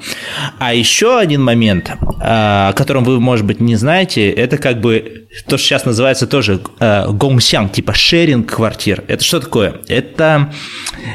[0.59, 1.91] А еще один момент,
[2.21, 6.61] о котором вы, может быть, не знаете, это как бы то, что сейчас называется тоже
[6.79, 9.03] э, гongxiang, типа шеринг квартир.
[9.07, 9.75] Это что такое?
[9.87, 10.53] Это,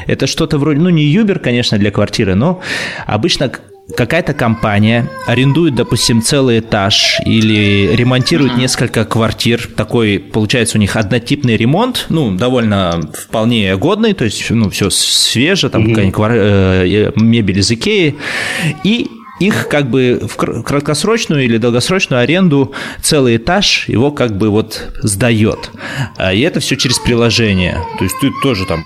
[0.07, 2.61] это что-то вроде, ну, не Uber, конечно, для квартиры, но
[3.05, 3.51] обычно
[3.95, 8.59] какая-то компания арендует, допустим, целый этаж или ремонтирует uh-huh.
[8.59, 9.67] несколько квартир.
[9.75, 15.69] Такой, получается, у них однотипный ремонт, ну, довольно вполне годный, то есть, ну, все свеже,
[15.69, 15.89] там uh-huh.
[15.89, 18.15] какая-нибудь э, мебель из Икеи.
[18.83, 19.09] И
[19.41, 25.71] их как бы в краткосрочную или долгосрочную аренду целый этаж его как бы вот сдает.
[26.17, 27.77] А, и это все через приложение.
[27.97, 28.85] То есть ты тоже там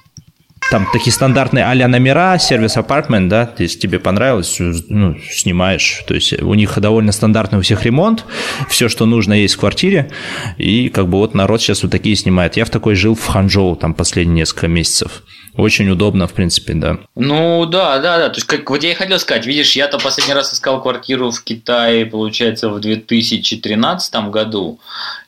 [0.72, 6.02] там такие стандартные а номера, сервис апартмент, да, если тебе понравилось, ну, снимаешь.
[6.08, 8.26] То есть у них довольно стандартный у всех ремонт,
[8.68, 10.10] все, что нужно, есть в квартире,
[10.58, 12.58] и как бы вот народ сейчас вот такие снимает.
[12.58, 15.22] Я в такой жил в Ханчжоу там последние несколько месяцев.
[15.58, 16.98] Очень удобно, в принципе, да.
[17.16, 18.30] Ну, да, да, да.
[18.30, 21.44] То есть, как вот я и хотел сказать, видишь, я-то последний раз искал квартиру в
[21.44, 24.80] Китае, получается, в 2013 году.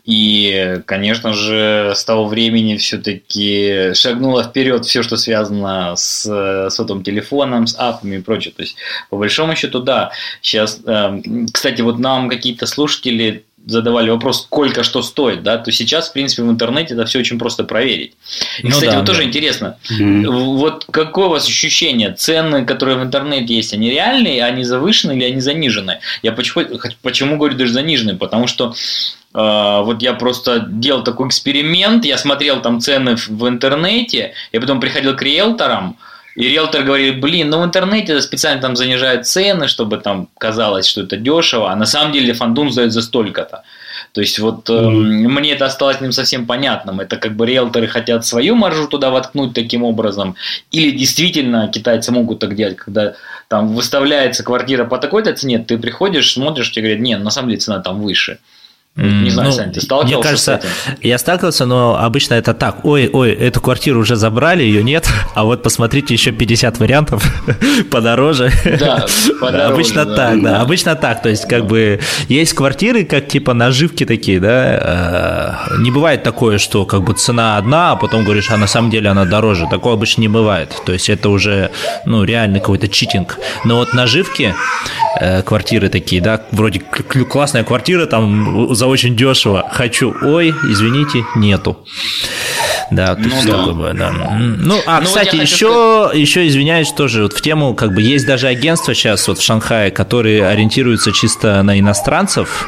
[0.04, 7.68] И, конечно же, с того времени все-таки шагнуло вперед все, что связано с сотовым телефоном,
[7.68, 8.54] с апами и прочее.
[8.56, 8.76] То есть,
[9.10, 10.12] по большому счету, да.
[10.42, 16.10] Сейчас, эм, кстати, вот нам какие-то слушатели задавали вопрос, сколько что стоит, да, то сейчас,
[16.10, 18.14] в принципе, в интернете это все очень просто проверить.
[18.60, 19.12] И, ну, кстати, да, вот да.
[19.12, 20.28] тоже интересно, mm-hmm.
[20.58, 25.26] вот какое у вас ощущение, цены, которые в интернете есть, они реальные, они завышены или
[25.26, 26.00] они занижены?
[26.24, 26.66] Я почему,
[27.02, 28.16] почему говорю даже занижены?
[28.16, 28.74] Потому что
[29.34, 34.80] э, вот я просто делал такой эксперимент, я смотрел там цены в интернете, я потом
[34.80, 35.98] приходил к риэлторам,
[36.38, 41.02] и риэлтор говорит, блин, ну в интернете специально там занижают цены, чтобы там казалось, что
[41.02, 43.64] это дешево, а на самом деле фандун сдает за столько-то.
[44.14, 45.28] То есть вот mm-hmm.
[45.28, 47.00] мне это осталось не совсем понятным.
[47.00, 50.36] Это как бы риэлторы хотят свою маржу туда воткнуть таким образом,
[50.70, 53.16] или действительно китайцы могут так делать, когда
[53.48, 57.62] там выставляется квартира по такой-то цене, ты приходишь, смотришь, тебе говорят, нет, на самом деле
[57.62, 58.38] цена там выше.
[58.98, 61.00] Не знаю, ну, Сань, ты сталкивался Мне кажется, с этим?
[61.04, 62.84] я сталкивался, но обычно это так.
[62.84, 67.24] Ой, ой, эту квартиру уже забрали, ее нет, а вот посмотрите еще 50 вариантов
[67.92, 68.52] подороже.
[68.80, 69.06] Да,
[69.40, 70.52] подороже, Обычно да, так, да.
[70.52, 70.62] да.
[70.62, 75.68] Обычно так, то есть как бы есть квартиры, как типа наживки такие, да.
[75.70, 78.90] Э, не бывает такое, что как бы цена одна, а потом говоришь, а на самом
[78.90, 79.68] деле она дороже.
[79.70, 80.74] Такое обычно не бывает.
[80.86, 81.72] То есть это уже,
[82.06, 83.38] ну, реальный какой-то читинг.
[83.66, 84.54] Но вот наживки,
[85.20, 89.68] э, квартиры такие, да, вроде классная квартира, там за очень дешево.
[89.72, 91.86] Хочу, ой, извините, нету.
[92.90, 93.74] Да, ну, да.
[93.74, 94.12] Бы, да.
[94.12, 96.18] Ну, а, ну, кстати, вот еще, сказать...
[96.18, 99.92] еще извиняюсь тоже вот в тему, как бы есть даже агентства сейчас вот в Шанхае,
[99.92, 102.66] которые ориентируются чисто на иностранцев,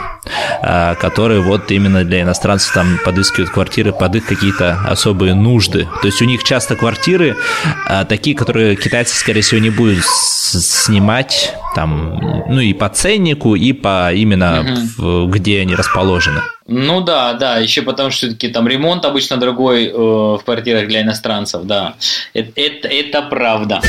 [0.62, 5.88] а, которые вот именно для иностранцев там подыскивают квартиры под их какие-то особые нужды.
[6.02, 7.38] То есть у них часто квартиры
[7.86, 13.74] а, такие, которые китайцы, скорее всего, не будут снимать там, ну и по ценнику, и
[13.74, 15.26] по именно угу.
[15.26, 16.42] в, где они расположены.
[16.68, 21.02] Ну да, да, еще потому что все-таки там ремонт обычно другой э, в квартирах для
[21.02, 21.96] иностранцев, да.
[22.34, 23.82] Это, это, это правда.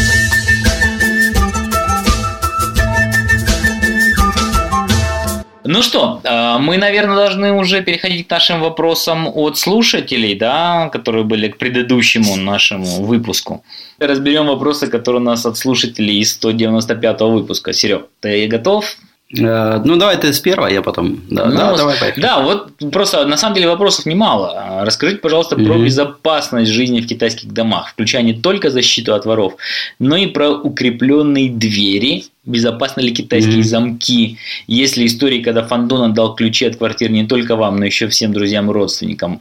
[5.64, 11.24] Ну что, э, мы, наверное, должны уже переходить к нашим вопросам от слушателей, да, которые
[11.24, 13.62] были к предыдущему нашему выпуску.
[13.98, 17.72] Разберем вопросы, которые у нас от слушателей из 195 выпуска.
[17.72, 18.96] Серег, ты готов?
[19.38, 21.20] Э, ну, давай ты с первого, я потом.
[21.30, 22.22] Да, ну, да, давай, поехали.
[22.22, 24.82] Да, вот просто на самом деле вопросов немало.
[24.84, 25.84] Расскажите, пожалуйста, про mm-hmm.
[25.84, 29.56] безопасность жизни в китайских домах, включая не только защиту от воров,
[29.98, 33.62] но и про укрепленные двери, безопасны ли китайские mm-hmm.
[33.62, 38.08] замки, есть ли истории, когда Фандун отдал ключи от квартиры не только вам, но еще
[38.08, 39.40] всем друзьям и родственникам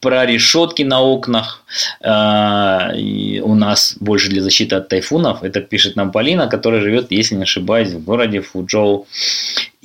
[0.00, 1.62] про решетки на окнах.
[2.00, 2.92] А,
[3.42, 5.42] у нас больше для защиты от тайфунов.
[5.42, 9.06] Это пишет нам Полина, которая живет, если не ошибаюсь, в городе Фуджоу.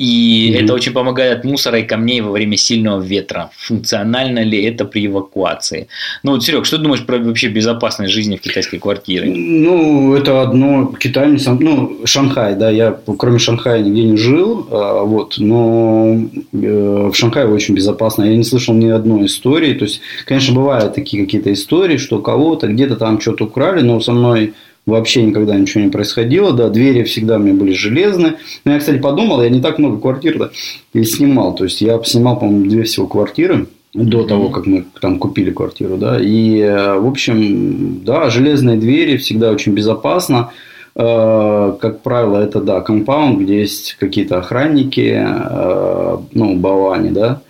[0.01, 0.63] И mm-hmm.
[0.63, 3.51] это очень помогает от мусора и камней во время сильного ветра.
[3.55, 5.89] Функционально ли это при эвакуации?
[6.23, 9.31] Ну, вот, Серег, что ты думаешь про вообще безопасность жизни в китайской квартире?
[9.31, 14.67] Ну, это одно, Китай не сам, ну, Шанхай, да, я кроме Шанхая нигде не жил,
[14.71, 16.17] а, вот, но
[16.51, 18.23] э, в Шанхае очень безопасно.
[18.23, 19.75] Я не слышал ни одной истории.
[19.75, 24.13] То есть, конечно, бывают такие какие-то истории, что кого-то где-то там что-то украли, но со
[24.13, 24.55] мной
[24.85, 28.35] вообще никогда ничего не происходило, да, двери всегда у меня были железные.
[28.65, 30.51] Но я, кстати, подумал, я не так много квартир
[30.93, 35.19] и снимал, то есть я снимал, по-моему, две всего квартиры до того, как мы там
[35.19, 40.51] купили квартиру, да, и, в общем, да, железные двери всегда очень безопасно,
[40.95, 47.41] э, как правило, это, да, компаунд, где есть какие-то охранники, э, ну, балани, да,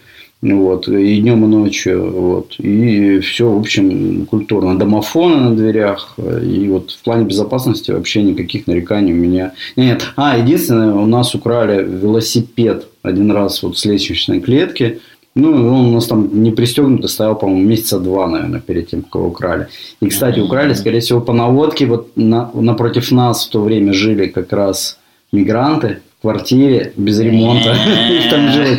[0.41, 2.11] вот, и днем, и ночью.
[2.11, 4.77] Вот, и все, в общем, культурно.
[4.77, 6.15] Домофоны на дверях.
[6.17, 10.01] И вот в плане безопасности вообще никаких нареканий у меня нет.
[10.15, 14.99] А, единственное, у нас украли велосипед один раз вот с лестничной клетки.
[15.33, 19.15] Ну, он у нас там не пристегнутый стоял, по-моему, месяца два, наверное, перед тем, как
[19.15, 19.67] его украли.
[20.01, 21.85] И, кстати, украли, скорее всего, по наводке.
[21.85, 24.97] Вот на, напротив нас в то время жили как раз
[25.31, 27.75] мигранты, квартире без ремонта.
[28.11, 28.77] Их там жило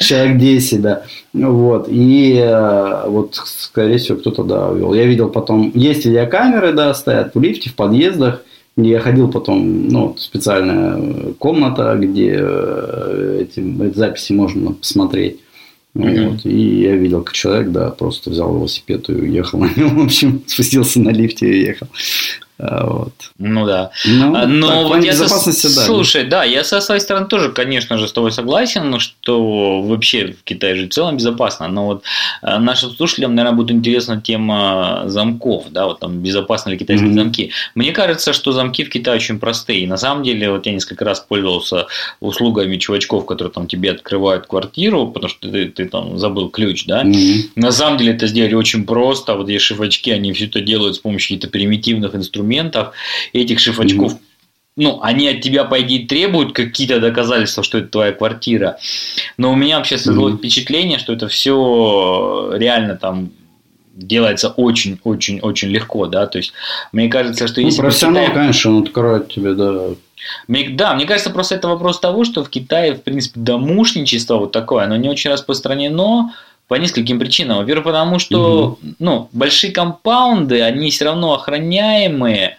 [0.00, 1.02] человек 10, да.
[1.32, 1.88] Вот.
[1.90, 4.94] И э, вот, скорее всего, кто-то, да, увел.
[4.94, 8.42] Я видел потом, есть видеокамеры, да, стоят в лифте, в подъездах.
[8.76, 15.40] Я ходил потом, ну, специальная комната, где э, эти, эти записи можно посмотреть.
[15.94, 16.30] Mm-hmm.
[16.30, 19.98] Вот, и я видел, как человек, да, просто взял велосипед и уехал на нем.
[20.02, 21.88] В общем, спустился на лифте и уехал.
[22.60, 23.12] А, вот.
[23.38, 23.92] Ну да.
[24.04, 25.28] Ну, а, Но так, вот я со...
[25.28, 25.84] да.
[25.84, 30.42] Слушай, да, я со своей стороны тоже, конечно же, с тобой согласен, что вообще в
[30.42, 31.68] Китае же в целом безопасно.
[31.68, 32.02] Но вот
[32.42, 37.14] а, нашим слушателям, наверное, будет интересна тема замков, да, вот там безопасны ли китайские mm-hmm.
[37.14, 37.50] замки.
[37.76, 39.86] Мне кажется, что замки в Китае очень простые.
[39.86, 41.86] На самом деле, вот я несколько раз пользовался
[42.18, 47.04] услугами чувачков, которые там тебе открывают квартиру, потому что ты, ты там забыл ключ, да.
[47.04, 47.50] Mm-hmm.
[47.54, 49.36] На самом деле это сделали очень просто.
[49.36, 52.94] Вот эти шифачки, они все это делают с помощью каких-то примитивных инструментов инструментов,
[53.32, 54.18] этих шифачков mm-hmm.
[54.76, 58.78] ну, они от тебя, по идее, требуют какие-то доказательства, что это твоя квартира.
[59.36, 60.38] Но у меня вообще создалось mm-hmm.
[60.38, 63.30] впечатление, что это все реально там
[63.94, 66.52] делается очень-очень-очень легко, да, то есть
[66.92, 68.38] мне кажется, что ну, если профессионал, Китае...
[68.38, 69.88] конечно, он откроет тебе, да.
[70.46, 74.52] Мне, да, мне кажется, просто это вопрос того, что в Китае, в принципе, домушничество вот
[74.52, 76.32] такое, оно не очень распространено,
[76.68, 77.58] по нескольким причинам.
[77.58, 78.78] Во-первых, потому что угу.
[78.98, 82.58] ну, большие компаунды, они все равно охраняемые,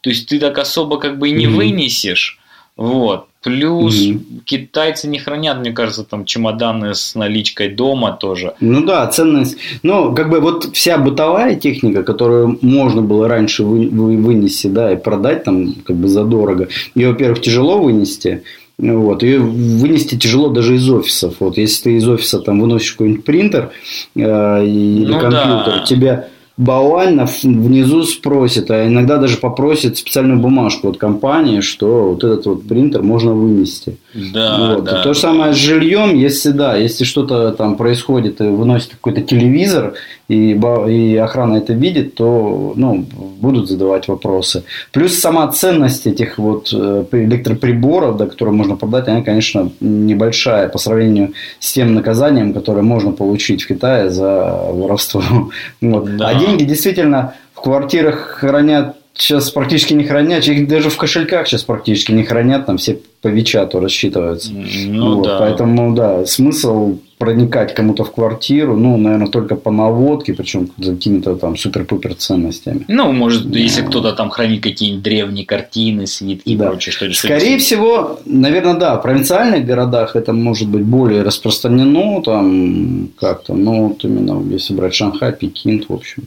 [0.00, 1.56] то есть ты так особо как бы и не угу.
[1.56, 2.38] вынесешь.
[2.76, 3.26] Вот.
[3.42, 4.20] Плюс угу.
[4.44, 8.54] китайцы не хранят, мне кажется, там чемоданы с наличкой дома тоже.
[8.60, 9.58] Ну да, ценность.
[9.82, 14.92] Ну, как бы вот вся бытовая техника, которую можно было раньше вы, вы, вынести, да,
[14.92, 18.44] и продать там как бы задорого, ее, во-первых, тяжело вынести,
[18.78, 19.22] вот.
[19.22, 21.36] Ее вынести тяжело даже из офисов.
[21.40, 23.70] Вот если ты из офиса там выносишь какой-нибудь принтер
[24.14, 25.84] э, или ну, компьютер, да.
[25.86, 32.46] тебя буквально внизу спросит, а иногда даже попросит специальную бумажку от компании, что вот этот
[32.46, 33.96] вот принтер можно вынести.
[34.14, 34.84] Да, вот.
[34.84, 35.02] да.
[35.02, 39.94] То же самое с жильем, если да, если что-то там происходит и выносит какой-то телевизор,
[40.28, 43.04] и, и охрана это видит, то ну,
[43.40, 44.62] будут задавать вопросы.
[44.92, 50.78] Плюс сама ценность этих вот э, электроприборов, да, которые можно продать, она, конечно, небольшая по
[50.78, 55.22] сравнению с тем наказанием, которое можно получить в Китае за воровство.
[55.80, 56.16] Вот.
[56.16, 56.30] Да.
[56.46, 62.12] Деньги действительно в квартирах хранят сейчас практически не хранят, их даже в кошельках сейчас практически
[62.12, 64.50] не хранят, там все по Вичату рассчитываются.
[64.52, 65.38] Ну, вот, да.
[65.38, 71.36] Поэтому, да, смысл проникать кому-то в квартиру, ну, наверное, только по наводке, причем за какими-то
[71.36, 72.84] там супер-пупер ценностями.
[72.88, 73.60] Ну, может, да.
[73.60, 77.14] если кто-то там хранит какие-нибудь древние картины, свитки и прочее, что ли.
[77.14, 83.88] Скорее всего, наверное, да, в провинциальных городах это может быть более распространено, там как-то, ну,
[83.88, 86.24] вот именно если брать Шанхай, Пекин, в общем.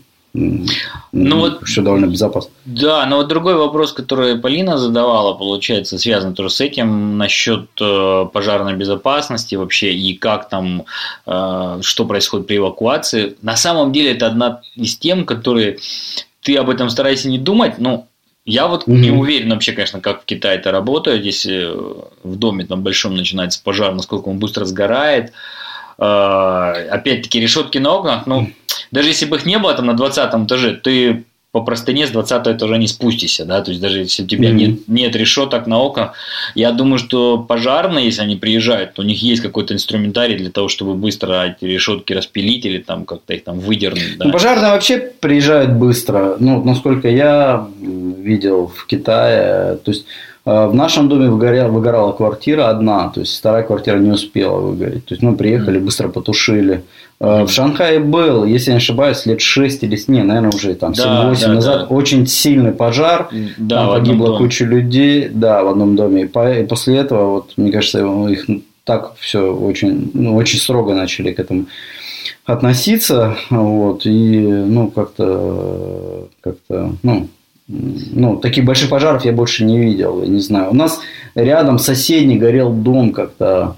[1.12, 2.52] Ну вот довольно безопасно.
[2.66, 8.26] Да, но вот другой вопрос, который Полина задавала, получается, связан тоже с этим насчет э,
[8.34, 10.84] пожарной безопасности вообще и как там,
[11.26, 13.38] э, что происходит при эвакуации.
[13.42, 15.78] На самом деле это одна из тем, которые
[16.42, 18.08] ты об этом стараешься не думать, но
[18.44, 18.94] я вот угу.
[18.94, 21.72] не уверен вообще, конечно, как в Китае это работает, если
[22.24, 25.32] в доме там большом начинается пожар, насколько он быстро сгорает.
[25.98, 28.50] Э, опять-таки решетки на окнах, ну,
[28.96, 32.48] даже если бы их не было там на 20 этаже, ты по простыне с 20
[32.48, 34.54] этажа не спустишься, да, то есть даже если у тебя mm-hmm.
[34.54, 36.12] нет, нет решеток на окнах,
[36.54, 40.68] я думаю, что пожарные, если они приезжают, то у них есть какой-то инструментарий для того,
[40.68, 44.18] чтобы быстро эти решетки распилить или там как-то их там выдернуть.
[44.18, 44.26] Да.
[44.26, 50.06] Ну, пожарные вообще приезжают быстро, ну, насколько я видел в Китае, то есть
[50.46, 55.06] в нашем доме выгорела, выгорала квартира одна, то есть вторая квартира не успела выгореть.
[55.06, 56.84] То есть мы приехали, быстро потушили.
[57.20, 60.96] Э, в Шанхае был, если не ошибаюсь, лет 6 или не, наверное, уже там 7-8
[60.96, 61.96] да, да, назад да.
[61.96, 63.30] очень сильный пожар.
[63.58, 66.24] Да, там погибла куча людей, да, в одном доме.
[66.24, 68.46] И после этого, вот, мне кажется, их
[68.84, 71.66] так все очень, ну, очень строго начали к этому
[72.46, 73.36] относиться.
[73.50, 77.30] Вот, и ну, как-то, как-то, ну,
[77.68, 80.72] ну, таких больших пожаров я больше не видел, я не знаю.
[80.72, 81.00] У нас
[81.34, 83.76] рядом соседний горел дом как-то,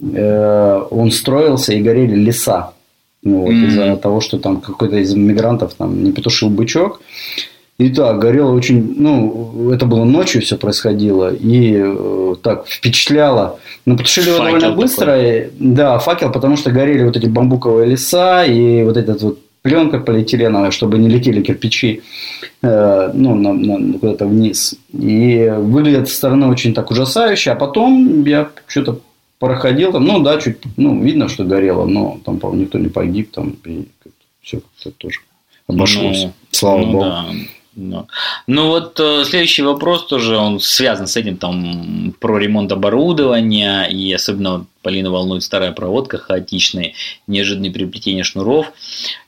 [0.00, 2.72] э, он строился и горели леса.
[3.22, 3.66] Ну, вот, mm-hmm.
[3.66, 7.00] Из-за того, что там какой-то из мигрантов там не потушил бычок.
[7.78, 13.58] И так, горело очень, ну, это было ночью все происходило, и э, так впечатляло.
[13.86, 15.06] Но потушили его довольно быстро.
[15.06, 15.50] Такой.
[15.58, 20.70] Да, факел, потому что горели вот эти бамбуковые леса, и вот этот вот пленка полиэтиленовая,
[20.70, 22.02] чтобы не летели кирпичи
[22.62, 24.74] э, ну, на, на, куда-то вниз.
[24.92, 27.52] И выглядит со стороны очень так ужасающе.
[27.52, 29.00] А потом я что-то
[29.38, 33.30] проходил там, ну да, чуть, ну, видно, что горело, но там, по никто не погиб,
[33.32, 33.88] там, и
[34.42, 35.20] все как-то тоже
[35.66, 36.24] обошлось.
[36.24, 37.04] Ну, Слава ну, богу.
[37.04, 37.26] Да.
[37.76, 38.08] Ну,
[38.48, 44.12] ну вот э, следующий вопрос тоже, он связан с этим, там, про ремонт оборудования, и
[44.12, 46.94] особенно Полина волнует старая проводка хаотичная,
[47.26, 48.72] неожиданные переплетения шнуров.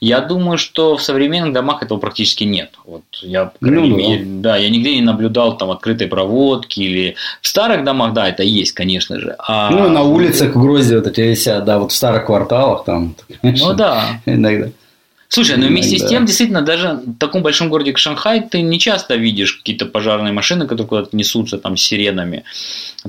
[0.00, 2.72] Я думаю, что в современных домах этого практически нет.
[2.84, 4.54] Вот я, ну, мере, да.
[4.54, 8.72] да, я нигде не наблюдал там открытой проводки или в старых домах, да, это есть,
[8.72, 9.36] конечно же.
[9.38, 9.70] А...
[9.70, 13.14] Ну, на улицах в Грозе вот эти висят, да, вот в старых кварталах там.
[13.42, 14.20] Конечно, ну да.
[14.26, 14.70] Иногда.
[15.34, 16.06] Слушай, ну вместе да.
[16.06, 19.86] с тем, действительно, даже в таком большом городе, как Шанхай, ты не часто видишь какие-то
[19.86, 22.44] пожарные машины, которые куда-то несутся там с сиренами.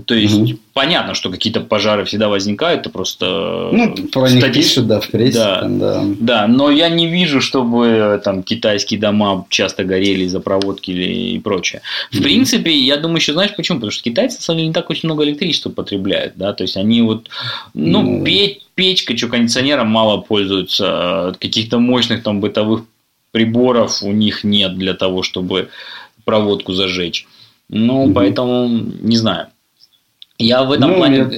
[0.06, 0.58] То есть, угу.
[0.72, 3.70] понятно, что какие-то пожары всегда возникают, это просто...
[3.74, 4.54] Ну, про них стати...
[4.54, 5.38] пишут, да, в прессе.
[5.38, 6.04] Да, там, да.
[6.20, 11.40] да, но я не вижу, чтобы там китайские дома часто горели из-за проводки или и
[11.40, 11.82] прочее.
[12.10, 12.24] В угу.
[12.24, 13.80] принципе, я думаю, еще знаешь почему?
[13.80, 16.78] Потому что китайцы, на самом деле, не так очень много электричества потребляют, да, то есть,
[16.78, 17.28] они вот,
[17.74, 18.24] ну, ну...
[18.24, 22.84] петь печкой, что кондиционером мало пользуются, каких-то мощных там бытовых
[23.32, 25.70] приборов у них нет для того, чтобы
[26.26, 27.28] проводку зажечь.
[27.70, 28.14] Ну, угу.
[28.14, 29.48] поэтому не знаю.
[30.38, 31.30] Я в этом ну, плане.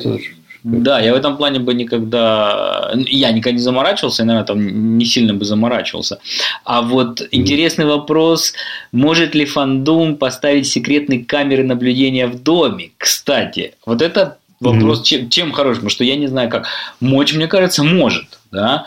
[0.64, 2.92] Да, я в этом плане бы никогда...
[2.96, 6.18] Я никогда не заморачивался, и, наверное, там не сильно бы заморачивался.
[6.64, 8.54] А вот интересный вопрос,
[8.92, 12.92] может ли фандум поставить секретные камеры наблюдения в доме?
[12.98, 15.04] Кстати, вот это Вопрос, mm-hmm.
[15.04, 16.68] чем, чем хорош, потому что я не знаю как.
[17.02, 18.86] Мочь, мне кажется, может, да.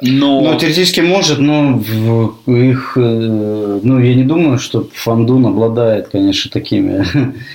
[0.00, 0.40] Но...
[0.40, 6.50] Ну, теоретически может, но в их, э, ну, я не думаю, что Фандун обладает, конечно,
[6.52, 7.04] такими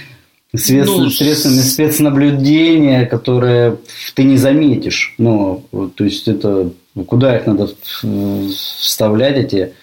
[0.56, 3.78] средств, ну, средствами спецнаблюдения, которые
[4.14, 5.16] ты не заметишь.
[5.18, 5.64] Ну,
[5.96, 6.72] то есть это
[7.08, 7.70] куда их надо
[8.52, 9.74] вставлять эти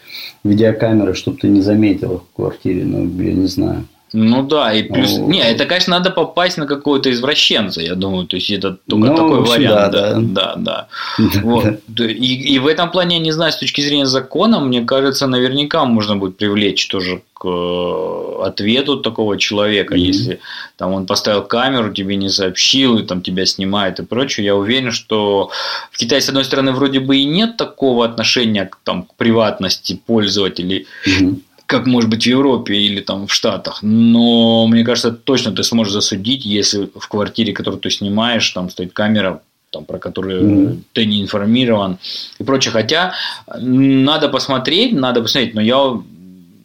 [0.45, 3.87] видеокамеры, чтобы ты не заметил их в квартире, ну, я не знаю.
[4.13, 5.17] Ну да, и плюс...
[5.17, 8.27] Ну, не, это, конечно, надо попасть на какого-то извращенца, я думаю.
[8.27, 9.93] То есть, это только ну, такой вариант.
[9.93, 10.55] Да, да, да.
[10.57, 10.89] да.
[11.43, 11.81] вот.
[11.99, 15.85] и, и в этом плане, я не знаю, с точки зрения закона, мне кажется, наверняка
[15.85, 20.13] можно будет привлечь тоже к э, ответу такого человека, mm-hmm.
[20.13, 20.41] если
[20.77, 24.45] там он поставил камеру, тебе не сообщил, и там тебя снимает и прочее.
[24.45, 25.51] Я уверен, что
[25.91, 30.01] в Китае, с одной стороны, вроде бы и нет такого отношения к, там, к приватности
[30.07, 30.87] пользователей.
[31.07, 31.41] Mm-hmm
[31.71, 33.79] как может быть в Европе или там в Штатах.
[33.83, 38.93] Но мне кажется, точно ты сможешь засудить, если в квартире, которую ты снимаешь, там стоит
[38.93, 39.41] камера,
[39.71, 40.79] там, про которую mm-hmm.
[40.93, 41.99] ты не информирован
[42.41, 42.73] и прочее.
[42.73, 43.12] Хотя
[43.57, 45.97] надо посмотреть, надо посмотреть, но я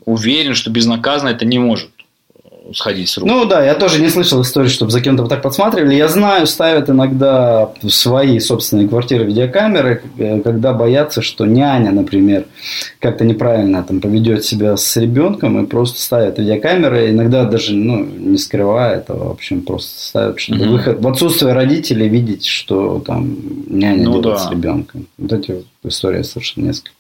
[0.06, 1.92] уверен, что безнаказанно это не может
[2.74, 3.28] сходить с рук.
[3.28, 5.96] Ну да, я тоже не слышал истории, чтобы за кем-то вот так подсматривали.
[5.96, 12.46] Я знаю, ставят иногда в свои собственные квартиры видеокамеры, э, когда боятся, что няня, например,
[13.00, 18.38] как-то неправильно там поведет себя с ребенком и просто ставят видеокамеры, иногда даже ну, не
[18.38, 20.72] скрывая этого, в общем, просто ставят, чтобы угу.
[20.74, 23.38] выход, в отсутствие родителей видеть, что там
[23.68, 24.38] няня ну, делает да.
[24.38, 25.08] с ребенком.
[25.18, 26.95] Вот эти вот истории совершенно несколько.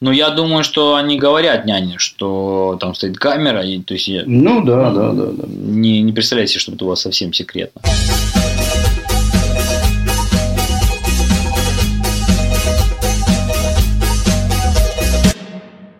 [0.00, 4.64] Ну, я думаю, что они говорят няне, что там стоит камера, и то есть ну
[4.64, 5.44] да, да, да, да.
[5.48, 7.80] Не, не представляйте, что это у вас совсем секретно.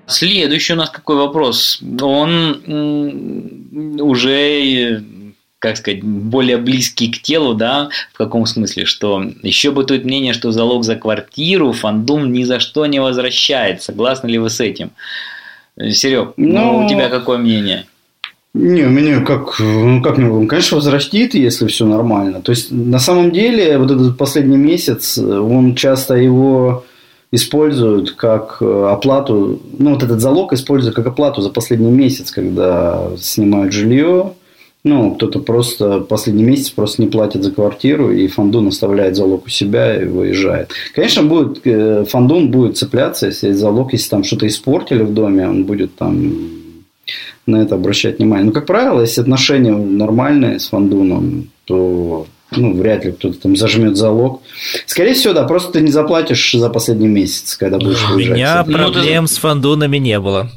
[0.06, 1.80] Следующий у нас какой вопрос?
[2.00, 2.60] Он
[4.00, 5.02] уже
[5.64, 10.52] как сказать, более близкий к телу, да, в каком смысле, что еще бытует мнение, что
[10.52, 13.82] залог за квартиру фандом ни за что не возвращает.
[13.82, 14.90] Согласны ли вы с этим?
[15.78, 17.86] Серег, ну, ну у тебя какое мнение?
[18.52, 22.42] Не, у меня как, ну как не он, конечно, возрастит, если все нормально.
[22.42, 26.84] То есть, на самом деле, вот этот последний месяц, он часто его
[27.32, 33.72] используют как оплату, ну, вот этот залог используют как оплату за последний месяц, когда снимают
[33.72, 34.34] жилье,
[34.84, 39.48] ну, кто-то просто последний месяц просто не платит за квартиру, и фондун оставляет залог у
[39.48, 40.72] себя и выезжает.
[40.94, 45.64] Конечно, будет, э, фондун будет цепляться, если залог, если там что-то испортили в доме, он
[45.64, 46.34] будет там
[47.46, 48.46] на это обращать внимание.
[48.46, 53.96] Но, как правило, если отношения нормальные с фондуном, то ну, вряд ли кто-то там зажмет
[53.96, 54.42] залог.
[54.86, 58.32] Скорее всего, да, просто ты не заплатишь за последний месяц, когда будешь выезжать.
[58.32, 59.34] У меня проблем ну, ты...
[59.34, 60.50] с фондунами не было.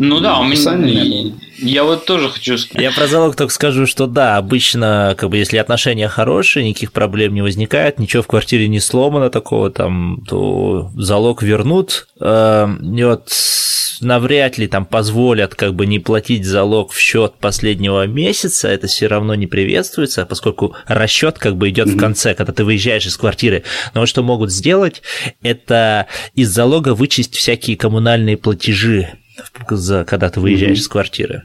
[0.00, 1.32] Ну да, у меня...
[1.58, 2.82] Я вот тоже хочу сказать.
[2.82, 7.34] Я про залог только скажу, что да, обычно, как бы, если отношения хорошие, никаких проблем
[7.34, 12.06] не возникает, ничего в квартире не сломано такого там, то залог вернут.
[12.20, 13.32] Э, и вот
[14.00, 19.08] навряд ли там позволят как бы не платить залог в счет последнего месяца, это все
[19.08, 21.96] равно не приветствуется, поскольку расчет как бы идет mm-hmm.
[21.96, 23.64] в конце, когда ты выезжаешь из квартиры.
[23.94, 25.02] Но вот что могут сделать,
[25.42, 29.18] это из залога вычесть всякие коммунальные платежи
[29.70, 30.80] за, когда ты выезжаешь mm-hmm.
[30.80, 31.42] из квартиры.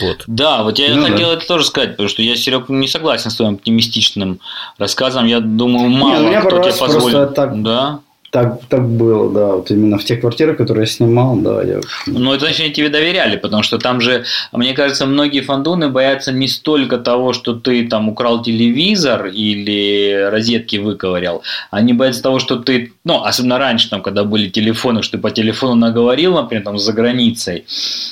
[0.00, 0.24] Вот.
[0.26, 1.34] Да, вот я ну, хотел да.
[1.34, 4.40] это тоже сказать, потому что я, Серег, не согласен с твоим оптимистичным
[4.78, 5.26] рассказом.
[5.26, 7.34] Я думаю, мало не, ну, кто тебе позволит.
[7.34, 8.00] Так, да?
[8.30, 9.46] Так, так было, да.
[9.56, 11.62] Вот именно в тех квартирах, которые я снимал, да.
[11.62, 11.80] Я...
[12.06, 16.30] Ну, это значит, они тебе доверяли, потому что там же, мне кажется, многие фандуны боятся
[16.30, 22.56] не столько того, что ты там украл телевизор или розетки выковырял, они боятся того, что
[22.56, 26.78] ты, ну, особенно раньше, там, когда были телефоны, что ты по телефону наговорил, например, там,
[26.78, 27.64] за границей,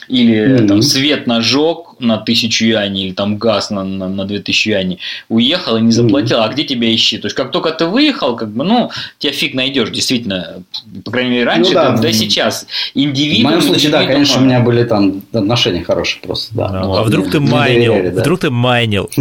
[0.09, 0.67] или mm-hmm.
[0.67, 4.99] там свет нажег на тысячу юаней, или там газ на, на, на 2000 юаней,
[5.29, 6.45] уехал и не заплатил, mm-hmm.
[6.45, 7.19] а где тебя ищи?
[7.19, 10.63] То есть, как только ты выехал, как бы, ну, тебя фиг найдешь, действительно,
[11.05, 11.91] по крайней мере, раньше, ну, да.
[11.91, 12.67] да, да сейчас.
[12.95, 16.69] Индивидуум, В моем случае, да, конечно, у меня были там отношения хорошие просто, да.
[16.69, 19.11] Ну, а вдруг ты майнил, вдруг ты майнил.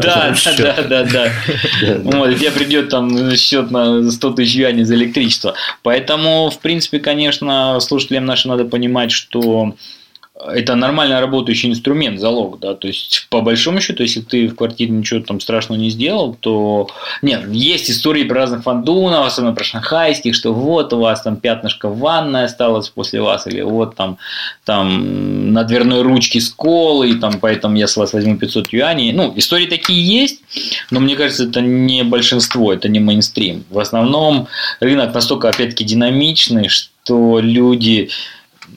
[0.00, 1.32] Да, да, да, да.
[2.02, 5.54] Вот, тебе придет там счет на 100 тысяч юаней за электричество.
[5.82, 9.74] Поэтому, в принципе, конечно, слушателям нашим надо понимать, что
[10.48, 14.90] это нормально работающий инструмент, залог, да, то есть по большому счету, если ты в квартире
[14.90, 16.88] ничего там страшного не сделал, то
[17.22, 21.88] нет, есть истории про разных фандунов, особенно про шанхайских, что вот у вас там пятнышко
[21.88, 24.18] в ванной осталось после вас, или вот там,
[24.64, 29.12] там на дверной ручке сколы, и там поэтому я с вас возьму 500 юаней.
[29.12, 30.40] Ну, истории такие есть,
[30.90, 33.64] но мне кажется, это не большинство, это не мейнстрим.
[33.70, 34.48] В основном
[34.80, 38.10] рынок настолько, опять-таки, динамичный, что люди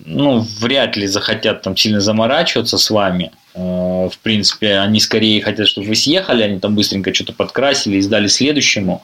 [0.06, 3.32] ну, вряд ли захотят там сильно заморачиваться с вами.
[3.54, 8.02] Э, в принципе, они скорее хотят, чтобы вы съехали, они там быстренько что-то подкрасили и
[8.02, 9.04] сдали следующему.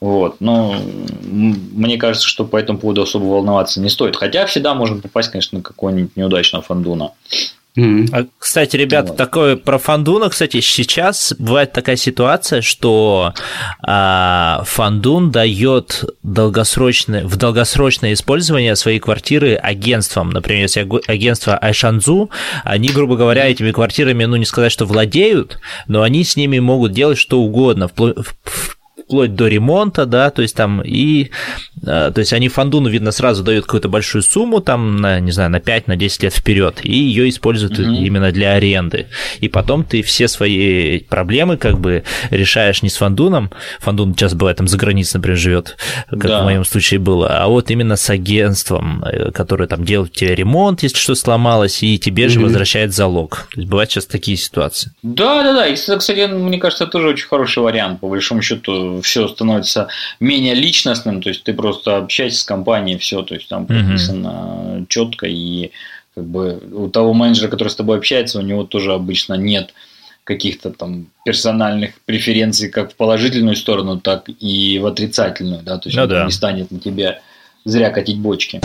[0.00, 0.40] Вот.
[0.40, 0.76] Но
[1.22, 4.16] мне кажется, что по этому поводу особо волноваться не стоит.
[4.16, 7.12] Хотя всегда можно попасть, конечно, на какого-нибудь неудачного фандуна.
[7.76, 8.28] Mm-hmm.
[8.38, 9.16] Кстати, ребята, вот.
[9.16, 13.34] такое про фандуна, кстати, сейчас бывает такая ситуация, что
[13.82, 20.30] а, фандун дает долгосрочное, в долгосрочное использование своей квартиры агентствам.
[20.30, 22.30] Например, если агентство Айшанзу,
[22.62, 25.58] они, грубо говоря, этими квартирами, ну не сказать, что владеют,
[25.88, 28.14] но они с ними могут делать что угодно, вплоть
[29.04, 31.30] вплоть до ремонта, да, то есть там и,
[31.82, 35.50] э, то есть они фандуну, видно, сразу дают какую-то большую сумму, там, на, не знаю,
[35.50, 38.04] на 5, на 10 лет вперед, и ее используют mm-hmm.
[38.04, 39.06] именно для аренды.
[39.40, 43.50] И потом ты все свои проблемы как бы решаешь не с фандуном,
[43.80, 45.76] фандун сейчас бывает там за границей, например, живет,
[46.08, 46.40] как да.
[46.40, 50.82] в моем случае было, а вот именно с агентством, э, которое там делает тебе ремонт,
[50.82, 52.28] если что сломалось, и тебе mm-hmm.
[52.28, 53.48] же возвращает залог.
[53.52, 54.92] То есть бывают сейчас такие ситуации.
[55.02, 55.66] Да, да, да.
[55.66, 59.88] И, кстати, мне кажется, тоже очень хороший вариант, по большому счету все становится
[60.20, 64.86] менее личностным, то есть ты просто общаешься с компанией, все, то есть там прописано mm-hmm.
[64.88, 65.70] четко, и
[66.14, 69.74] как бы у того менеджера, который с тобой общается, у него тоже обычно нет
[70.24, 75.96] каких-то там персональных преференций как в положительную сторону, так и в отрицательную, да, то есть
[75.96, 76.24] ну, он да.
[76.24, 77.20] не станет на тебя
[77.64, 78.60] зря катить бочки.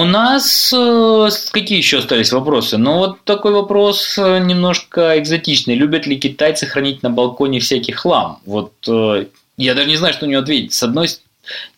[0.00, 2.78] У нас э, какие еще остались вопросы?
[2.78, 5.74] Ну, вот такой вопрос э, немножко экзотичный.
[5.74, 8.40] Любят ли китайцы хранить на балконе всякий хлам?
[8.46, 9.26] Вот э,
[9.56, 10.72] я даже не знаю, что на него ответить.
[10.72, 11.26] С одной стороны,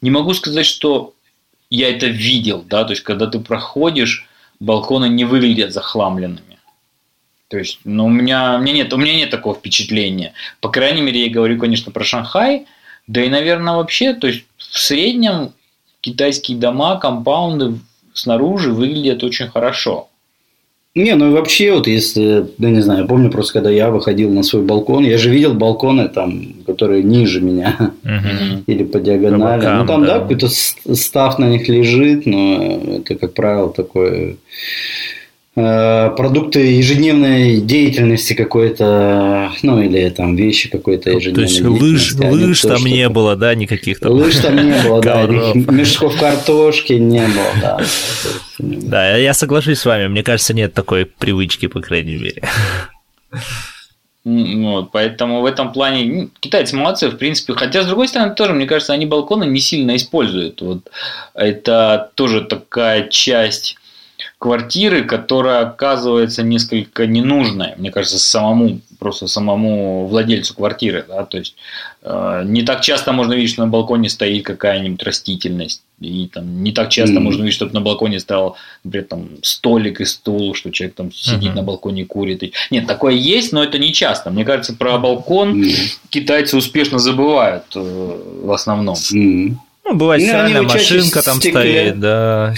[0.00, 1.14] не могу сказать, что
[1.70, 4.26] я это видел, да, то есть, когда ты проходишь,
[4.60, 6.58] балконы не выглядят захламленными.
[7.48, 10.34] То есть, ну, у меня, у меня нет, у меня нет такого впечатления.
[10.60, 12.66] По крайней мере, я говорю, конечно, про Шанхай,
[13.06, 15.52] да и, наверное, вообще, то есть, в среднем
[16.00, 17.78] китайские дома, компаунды
[18.18, 20.08] снаружи выглядят очень хорошо.
[20.94, 24.32] Не, ну и вообще, вот если, да не знаю, я помню просто, когда я выходил
[24.32, 28.62] на свой балкон, я же видел балконы там, которые ниже меня, угу.
[28.66, 29.60] или по диагонали.
[29.60, 33.70] По бокам, ну там, да, да какой-то став на них лежит, но это, как правило,
[33.70, 34.36] такое
[36.16, 41.46] продукты ежедневной деятельности какой-то, ну или там вещи какой-то ежедневной.
[41.46, 44.12] То есть лыж, лыж там не было, да, никаких там.
[44.12, 47.80] Лыж там не было, да, мешков картошки не было, да.
[48.58, 52.42] Да, я соглашусь с вами, мне кажется, нет такой привычки, по крайней мере.
[54.24, 57.54] Вот, поэтому в этом плане ну, китайцы молодцы, в принципе.
[57.54, 60.60] Хотя, с другой стороны, тоже, мне кажется, они балконы не сильно используют.
[60.60, 60.90] Вот
[61.34, 63.76] это тоже такая часть
[64.38, 71.54] квартиры, которая оказывается несколько ненужной, мне кажется, самому просто самому владельцу квартиры, да, то есть
[72.02, 76.72] э, не так часто можно видеть, что на балконе стоит какая-нибудь растительность, и там не
[76.72, 77.20] так часто mm-hmm.
[77.20, 81.50] можно видеть, чтобы на балконе стоял, например, там столик и стул, что человек там сидит
[81.50, 81.56] mm-hmm.
[81.56, 82.42] на балконе и курит.
[82.70, 84.30] Нет, такое есть, но это не часто.
[84.30, 85.98] Мне кажется, про балкон mm-hmm.
[86.10, 87.80] китайцы успешно забывают э,
[88.42, 88.96] в основном.
[88.96, 89.54] Mm-hmm.
[89.84, 91.60] Ну, бывает, ну, стиральная машинка там стекле.
[91.60, 92.54] стоит, да.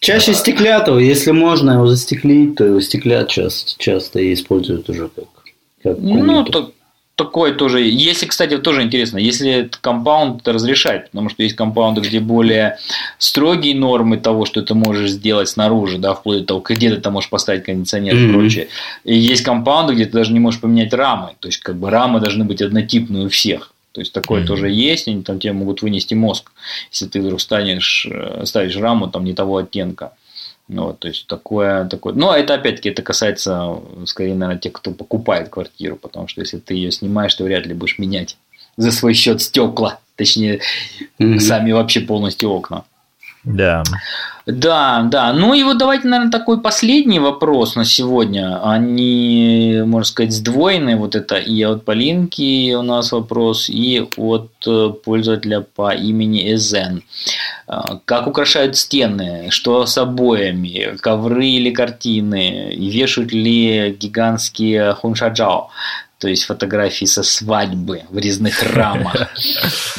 [0.00, 5.24] Чаще стеклятого, если можно его застеклить, то его стеклят часто, часто используют уже как,
[5.82, 6.72] как Ну, то,
[7.18, 7.80] такое тоже.
[7.82, 12.78] Если, кстати, тоже интересно, если компаунд это разрешает, потому что есть компаунды, где более
[13.18, 17.14] строгие нормы того, что ты можешь сделать снаружи, да, вплоть до того, где ты там
[17.14, 18.28] можешь поставить кондиционер mm-hmm.
[18.28, 18.68] и прочее.
[19.04, 21.30] И есть компаунды, где ты даже не можешь поменять рамы.
[21.40, 23.72] То есть, как бы рамы должны быть однотипные у всех.
[23.92, 24.46] То есть такое mm-hmm.
[24.46, 26.52] тоже есть, они там тебе могут вынести мозг,
[26.90, 30.12] если ты вдруг станешь, э, ставишь раму там не того оттенка.
[30.68, 32.12] Ну, вот, то есть такое, такое.
[32.12, 36.74] Но это опять-таки это касается скорее, наверное, тех, кто покупает квартиру, потому что если ты
[36.74, 38.36] ее снимаешь, то вряд ли будешь менять
[38.76, 40.60] за свой счет стекла, точнее,
[41.18, 41.38] mm-hmm.
[41.40, 42.84] сами вообще полностью окна.
[43.44, 43.82] Да.
[44.46, 45.32] Да, да.
[45.34, 48.58] Ну и вот давайте, наверное, такой последний вопрос на сегодня.
[48.62, 50.96] Они, можно сказать, сдвоенные.
[50.96, 57.02] Вот это и от Полинки у нас вопрос, и от э, пользователя по имени Эзен.
[57.66, 59.48] А, как украшают стены?
[59.50, 60.96] Что с обоями?
[61.00, 62.74] Ковры или картины?
[62.74, 65.68] Вешают ли гигантские хуншаджао?
[66.18, 69.30] То есть фотографии со свадьбы в резных рамах.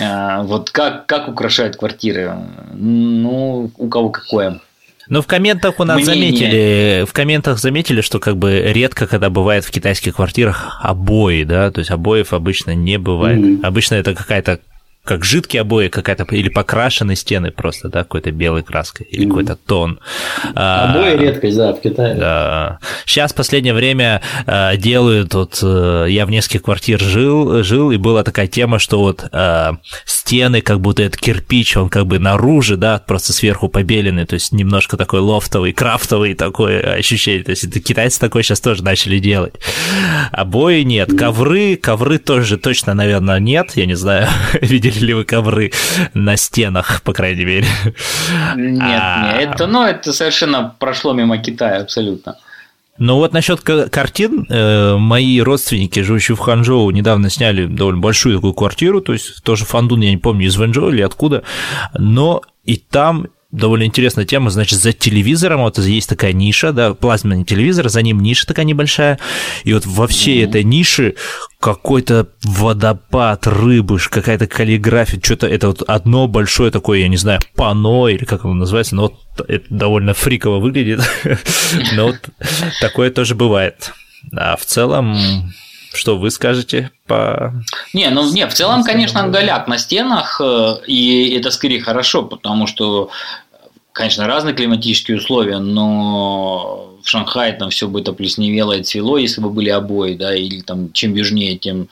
[0.01, 2.33] А, вот как, как украшают квартиры?
[2.73, 4.61] Ну, у кого какое?
[5.09, 6.15] Ну, в комментах у нас Мнение.
[6.15, 11.71] заметили, в комментах заметили, что как бы редко, когда бывает в китайских квартирах обои, да,
[11.71, 13.39] то есть обоев обычно не бывает.
[13.39, 13.65] Mm-hmm.
[13.65, 14.59] Обычно это какая-то
[15.09, 19.55] как жидкие обои какая-то, или покрашены стены просто, да, какой-то белой краской, или mm какой-то
[19.55, 19.99] тон.
[20.53, 22.13] А, обои а, редкость, да, в Китае.
[22.13, 22.79] Да.
[23.05, 27.97] Сейчас в последнее время а, делают, вот а, я в нескольких квартир жил, жил, и
[27.97, 32.77] была такая тема, что вот а, стены, как будто это кирпич, он как бы наружу,
[32.77, 37.43] да, просто сверху побеленный, то есть немножко такой лофтовый, крафтовый такое ощущение.
[37.43, 39.55] То есть это китайцы такое сейчас тоже начали делать.
[40.31, 44.27] Обои нет, ковры, ковры тоже точно, наверное, нет, я не знаю,
[44.61, 45.71] видели видели ли вы ковры
[46.13, 47.67] на стенах, по крайней мере?
[48.55, 49.33] Нет, а...
[49.33, 52.37] нет, это, ну, это совершенно прошло мимо Китая абсолютно.
[52.97, 58.53] Ну вот насчет картин, э, мои родственники, живущие в Ханчжоу, недавно сняли довольно большую такую
[58.53, 61.43] квартиру, то есть тоже Фандун, я не помню, из Вэнчжоу или откуда,
[61.97, 64.49] но и там довольно интересная тема.
[64.49, 69.19] Значит, за телевизором вот есть такая ниша, да, плазменный телевизор, за ним ниша такая небольшая.
[69.63, 70.49] И вот во всей mm-hmm.
[70.49, 71.15] этой нише
[71.59, 78.07] какой-то водопад рыбы, какая-то каллиграфия, что-то это вот одно большое такое, я не знаю, пано
[78.07, 81.01] или как оно называется, но вот это довольно фриково выглядит.
[81.93, 82.29] Но вот
[82.81, 83.93] такое тоже бывает.
[84.33, 85.15] А в целом
[85.93, 87.53] что вы скажете по...
[87.93, 92.67] Не, ну не, в целом, конечно, голяк на стенах, э, и это скорее хорошо, потому
[92.67, 93.09] что,
[93.91, 99.41] конечно, разные климатические условия, но в Шанхае там все бы это плесневело и цвело, если
[99.41, 101.89] бы были обои, да, или там чем южнее, тем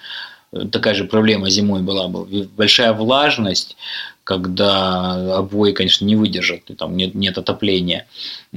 [0.72, 2.48] такая же проблема зимой была бы.
[2.56, 3.76] Большая влажность,
[4.24, 8.08] когда обои, конечно, не выдержат, и там нет, нет отопления.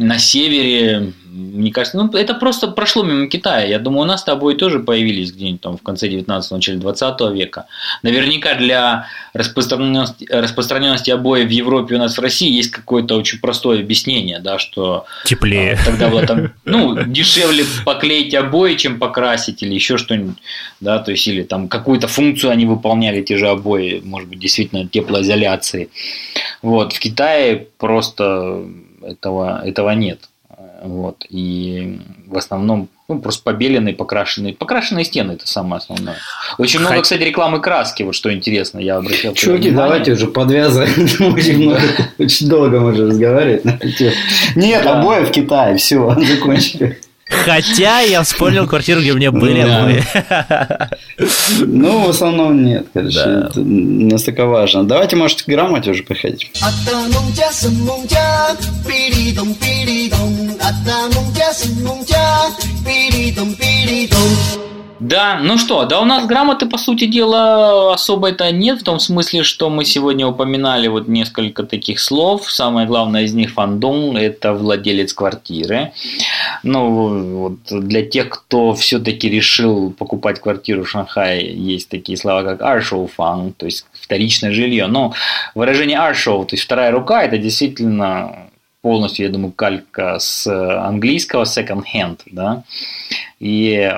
[0.03, 3.67] На севере, мне кажется, ну, это просто прошло мимо Китая.
[3.67, 7.21] Я думаю, у нас с тобой тоже появились где-нибудь там в конце 19 начале 20
[7.33, 7.67] века.
[8.03, 13.81] Наверняка для распространенности, распространенности обоев в Европе у нас в России есть какое-то очень простое
[13.81, 15.79] объяснение, да, что теплее.
[15.81, 20.39] А, тогда было там, ну, дешевле поклеить обои, чем покрасить, или еще что-нибудь,
[20.81, 24.89] да, то есть, или там какую-то функцию они выполняли, те же обои, может быть, действительно
[24.89, 25.91] теплоизоляция инфляции.
[26.63, 26.93] Вот.
[26.93, 28.65] В Китае просто
[29.03, 30.29] этого, этого нет.
[30.83, 31.27] Вот.
[31.29, 34.55] И в основном ну, просто побеленные, покрашенные.
[34.55, 36.17] Покрашенные стены– это самое основное.
[36.59, 40.93] Очень много, кстати, рекламы краски, вот что интересно, я обращал Чуваки, давайте уже подвязываем.
[41.35, 41.83] Очень, много,
[42.19, 43.79] очень долго мы уже разговаривать на.
[44.55, 47.01] Нет, обои в Китае, все, закончили.
[47.31, 50.05] Хотя я вспомнил квартиру, где у меня были обои.
[51.61, 53.25] Ну, в основном нет, короче.
[53.25, 53.49] Да.
[53.51, 54.85] Это настолько важно.
[54.85, 56.51] Давайте, может, к грамоте уже приходить.
[65.01, 69.01] Да, ну что, да у нас грамоты, по сути дела, особо это нет, в том
[69.01, 72.53] смысле, что мы сегодня упоминали вот несколько таких слов.
[72.53, 75.93] Самое главное из них фандом– это владелец квартиры.
[76.63, 82.61] Ну, вот для тех, кто все-таки решил покупать квартиру в Шанхае, есть такие слова, как
[82.61, 84.87] аршоу фан, то есть вторичное жилье.
[84.87, 85.15] Но
[85.55, 88.51] выражение аршоу, то есть вторая рука, это действительно
[88.83, 92.65] полностью, я думаю, калька с английского second hand, да,
[93.39, 93.93] и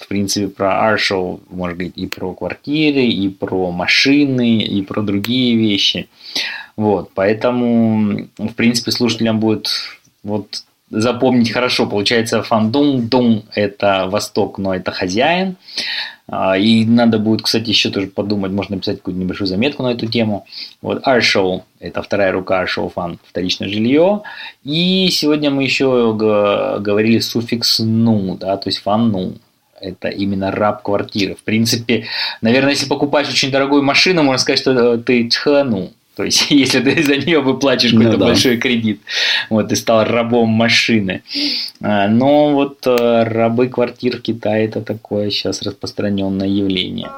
[0.00, 5.56] в принципе, про Аршоу может быть и про квартиры, и про машины, и про другие
[5.56, 6.08] вещи.
[6.76, 9.68] Вот, поэтому, в принципе, слушателям будет
[10.22, 11.86] вот запомнить хорошо.
[11.86, 15.56] Получается, фандун, дун– это восток, но это хозяин.
[16.26, 20.06] А, и надо будет, кстати, еще тоже подумать, можно написать какую-то небольшую заметку на эту
[20.06, 20.46] тему.
[20.80, 24.22] Вот Аршоу– это вторая рука Аршоу фан, вторичное жилье.
[24.64, 29.34] И сегодня мы еще говорили суффикс ну, да, то есть фан ну
[29.80, 31.34] это именно раб квартиры.
[31.34, 32.06] В принципе,
[32.40, 35.92] наверное, если покупаешь очень дорогую машину, можно сказать, что ты тхану.
[36.16, 38.26] То есть, если ты за нее выплачешь какой-то ну, да.
[38.26, 39.00] большой кредит,
[39.48, 41.22] вот, ты стал рабом машины.
[41.80, 47.08] А, но вот э, рабы квартир в Китае это такое сейчас распространенное явление.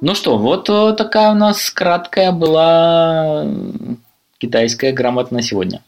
[0.00, 3.46] Ну что, вот э, такая у нас краткая была
[4.38, 5.82] китайская грамота на сегодня.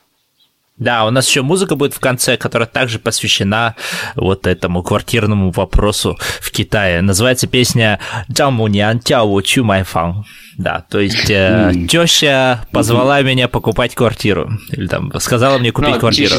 [0.78, 3.76] Да, у нас еще музыка будет в конце, которая также посвящена
[4.14, 7.00] вот этому квартирному вопросу в Китае.
[7.00, 7.98] Называется песня
[8.30, 10.24] «Джаму нян тяо чу май фан».
[10.58, 14.50] Да, то есть э, теща позвала меня покупать квартиру.
[14.72, 16.34] Или там сказала мне купить ну, квартиру.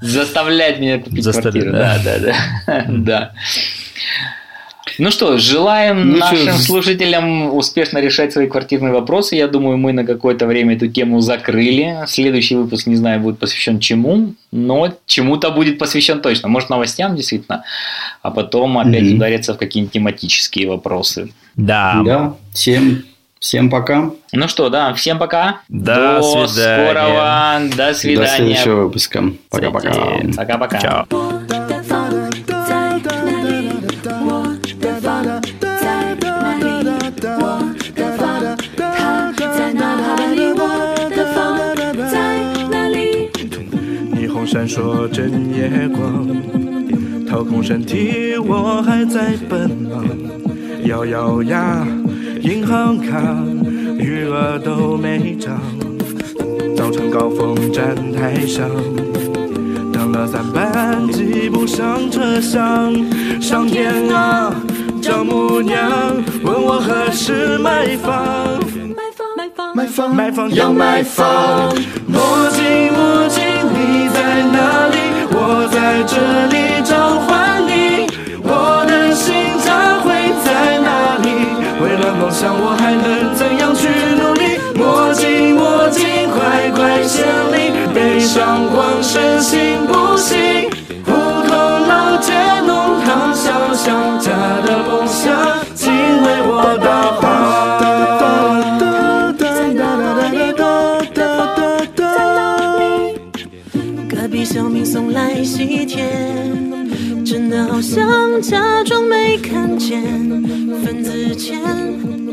[0.00, 1.72] Заставлять меня купить квартиру.
[1.72, 2.84] Да, да, да.
[2.88, 3.32] да.
[5.00, 6.58] Ну что, желаем ну, нашим что...
[6.58, 9.34] слушателям успешно решать свои квартирные вопросы.
[9.34, 12.04] Я думаю, мы на какое-то время эту тему закрыли.
[12.06, 16.48] Следующий выпуск, не знаю, будет посвящен чему, но чему-то будет посвящен точно.
[16.48, 17.64] Может, новостям действительно,
[18.20, 19.14] а потом опять mm-hmm.
[19.16, 21.30] удариться в какие-нибудь тематические вопросы.
[21.56, 22.02] Да.
[22.04, 22.34] Да.
[22.52, 23.04] Всем
[23.40, 24.10] Всем пока.
[24.32, 25.62] Ну что, да, всем пока.
[25.70, 26.84] До, До свидания.
[26.84, 27.60] скорого.
[27.74, 28.26] До свидания.
[28.26, 29.24] До следующего выпуска.
[29.48, 29.94] Пока-пока.
[30.36, 30.78] Пока-пока.
[30.78, 31.06] Чао.
[44.70, 46.28] 烁整夜光，
[47.28, 50.04] 掏空身体，我还在奔忙。
[50.84, 51.84] 咬咬牙，
[52.40, 53.20] 银行卡
[53.98, 55.60] 余额都没涨。
[56.76, 58.70] 早晨高峰站台上，
[59.92, 62.94] 等了三班挤不上车厢。
[63.40, 64.54] 上天啊，
[65.02, 65.90] 丈母娘
[66.44, 68.60] 问我何时买房？
[68.94, 71.74] 买房，买房，买房，要买房。
[72.06, 73.49] 墨镜，墨镜。
[73.86, 74.18] 你在
[74.52, 74.96] 哪里？
[75.32, 76.14] 我在这
[76.52, 78.06] 里召唤你。
[78.42, 79.28] 我的心
[79.64, 80.08] 将会
[80.44, 81.28] 在哪里？
[81.82, 83.88] 为了梦想，我还能怎样去
[84.20, 84.58] 努力？
[84.74, 87.92] 魔镜，魔镜，快快显灵。
[87.94, 89.69] 悲伤光身行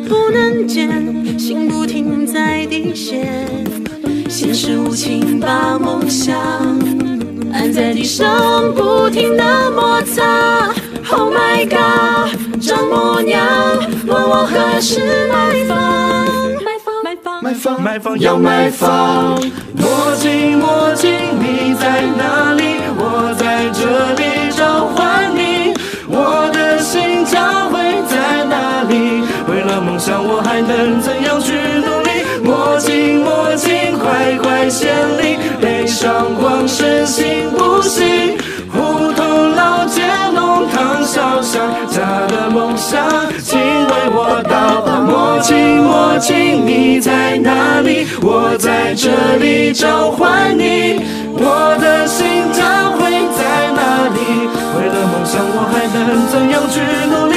[0.07, 3.27] 不能见，心不停在滴血。
[4.29, 6.37] 现实无情把梦想
[7.53, 10.69] 按在地上，不停的摩擦。
[11.09, 13.45] Oh my god，丈母娘
[14.05, 14.99] 问我何时
[15.31, 16.27] 买房。
[17.43, 19.39] 买房，买房，要买房。
[19.75, 22.76] 墨镜，墨镜，你在哪里？
[30.47, 32.09] 还能怎样去努力？
[32.41, 34.89] 墨镜，墨镜，快快显
[35.21, 35.37] 灵。
[35.59, 38.37] 悲伤光身行不行？
[38.71, 43.03] 胡同老街弄堂小巷，家的梦想，
[43.43, 45.05] 请为我导航。
[45.05, 48.07] 墨镜，墨镜，你在哪里？
[48.21, 51.01] 我在这里召唤你。
[51.39, 54.47] 我的心将会在哪里？
[54.79, 56.79] 为了梦想，我还能怎样去
[57.11, 57.36] 努力？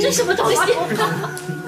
[0.00, 0.56] 这什么东西？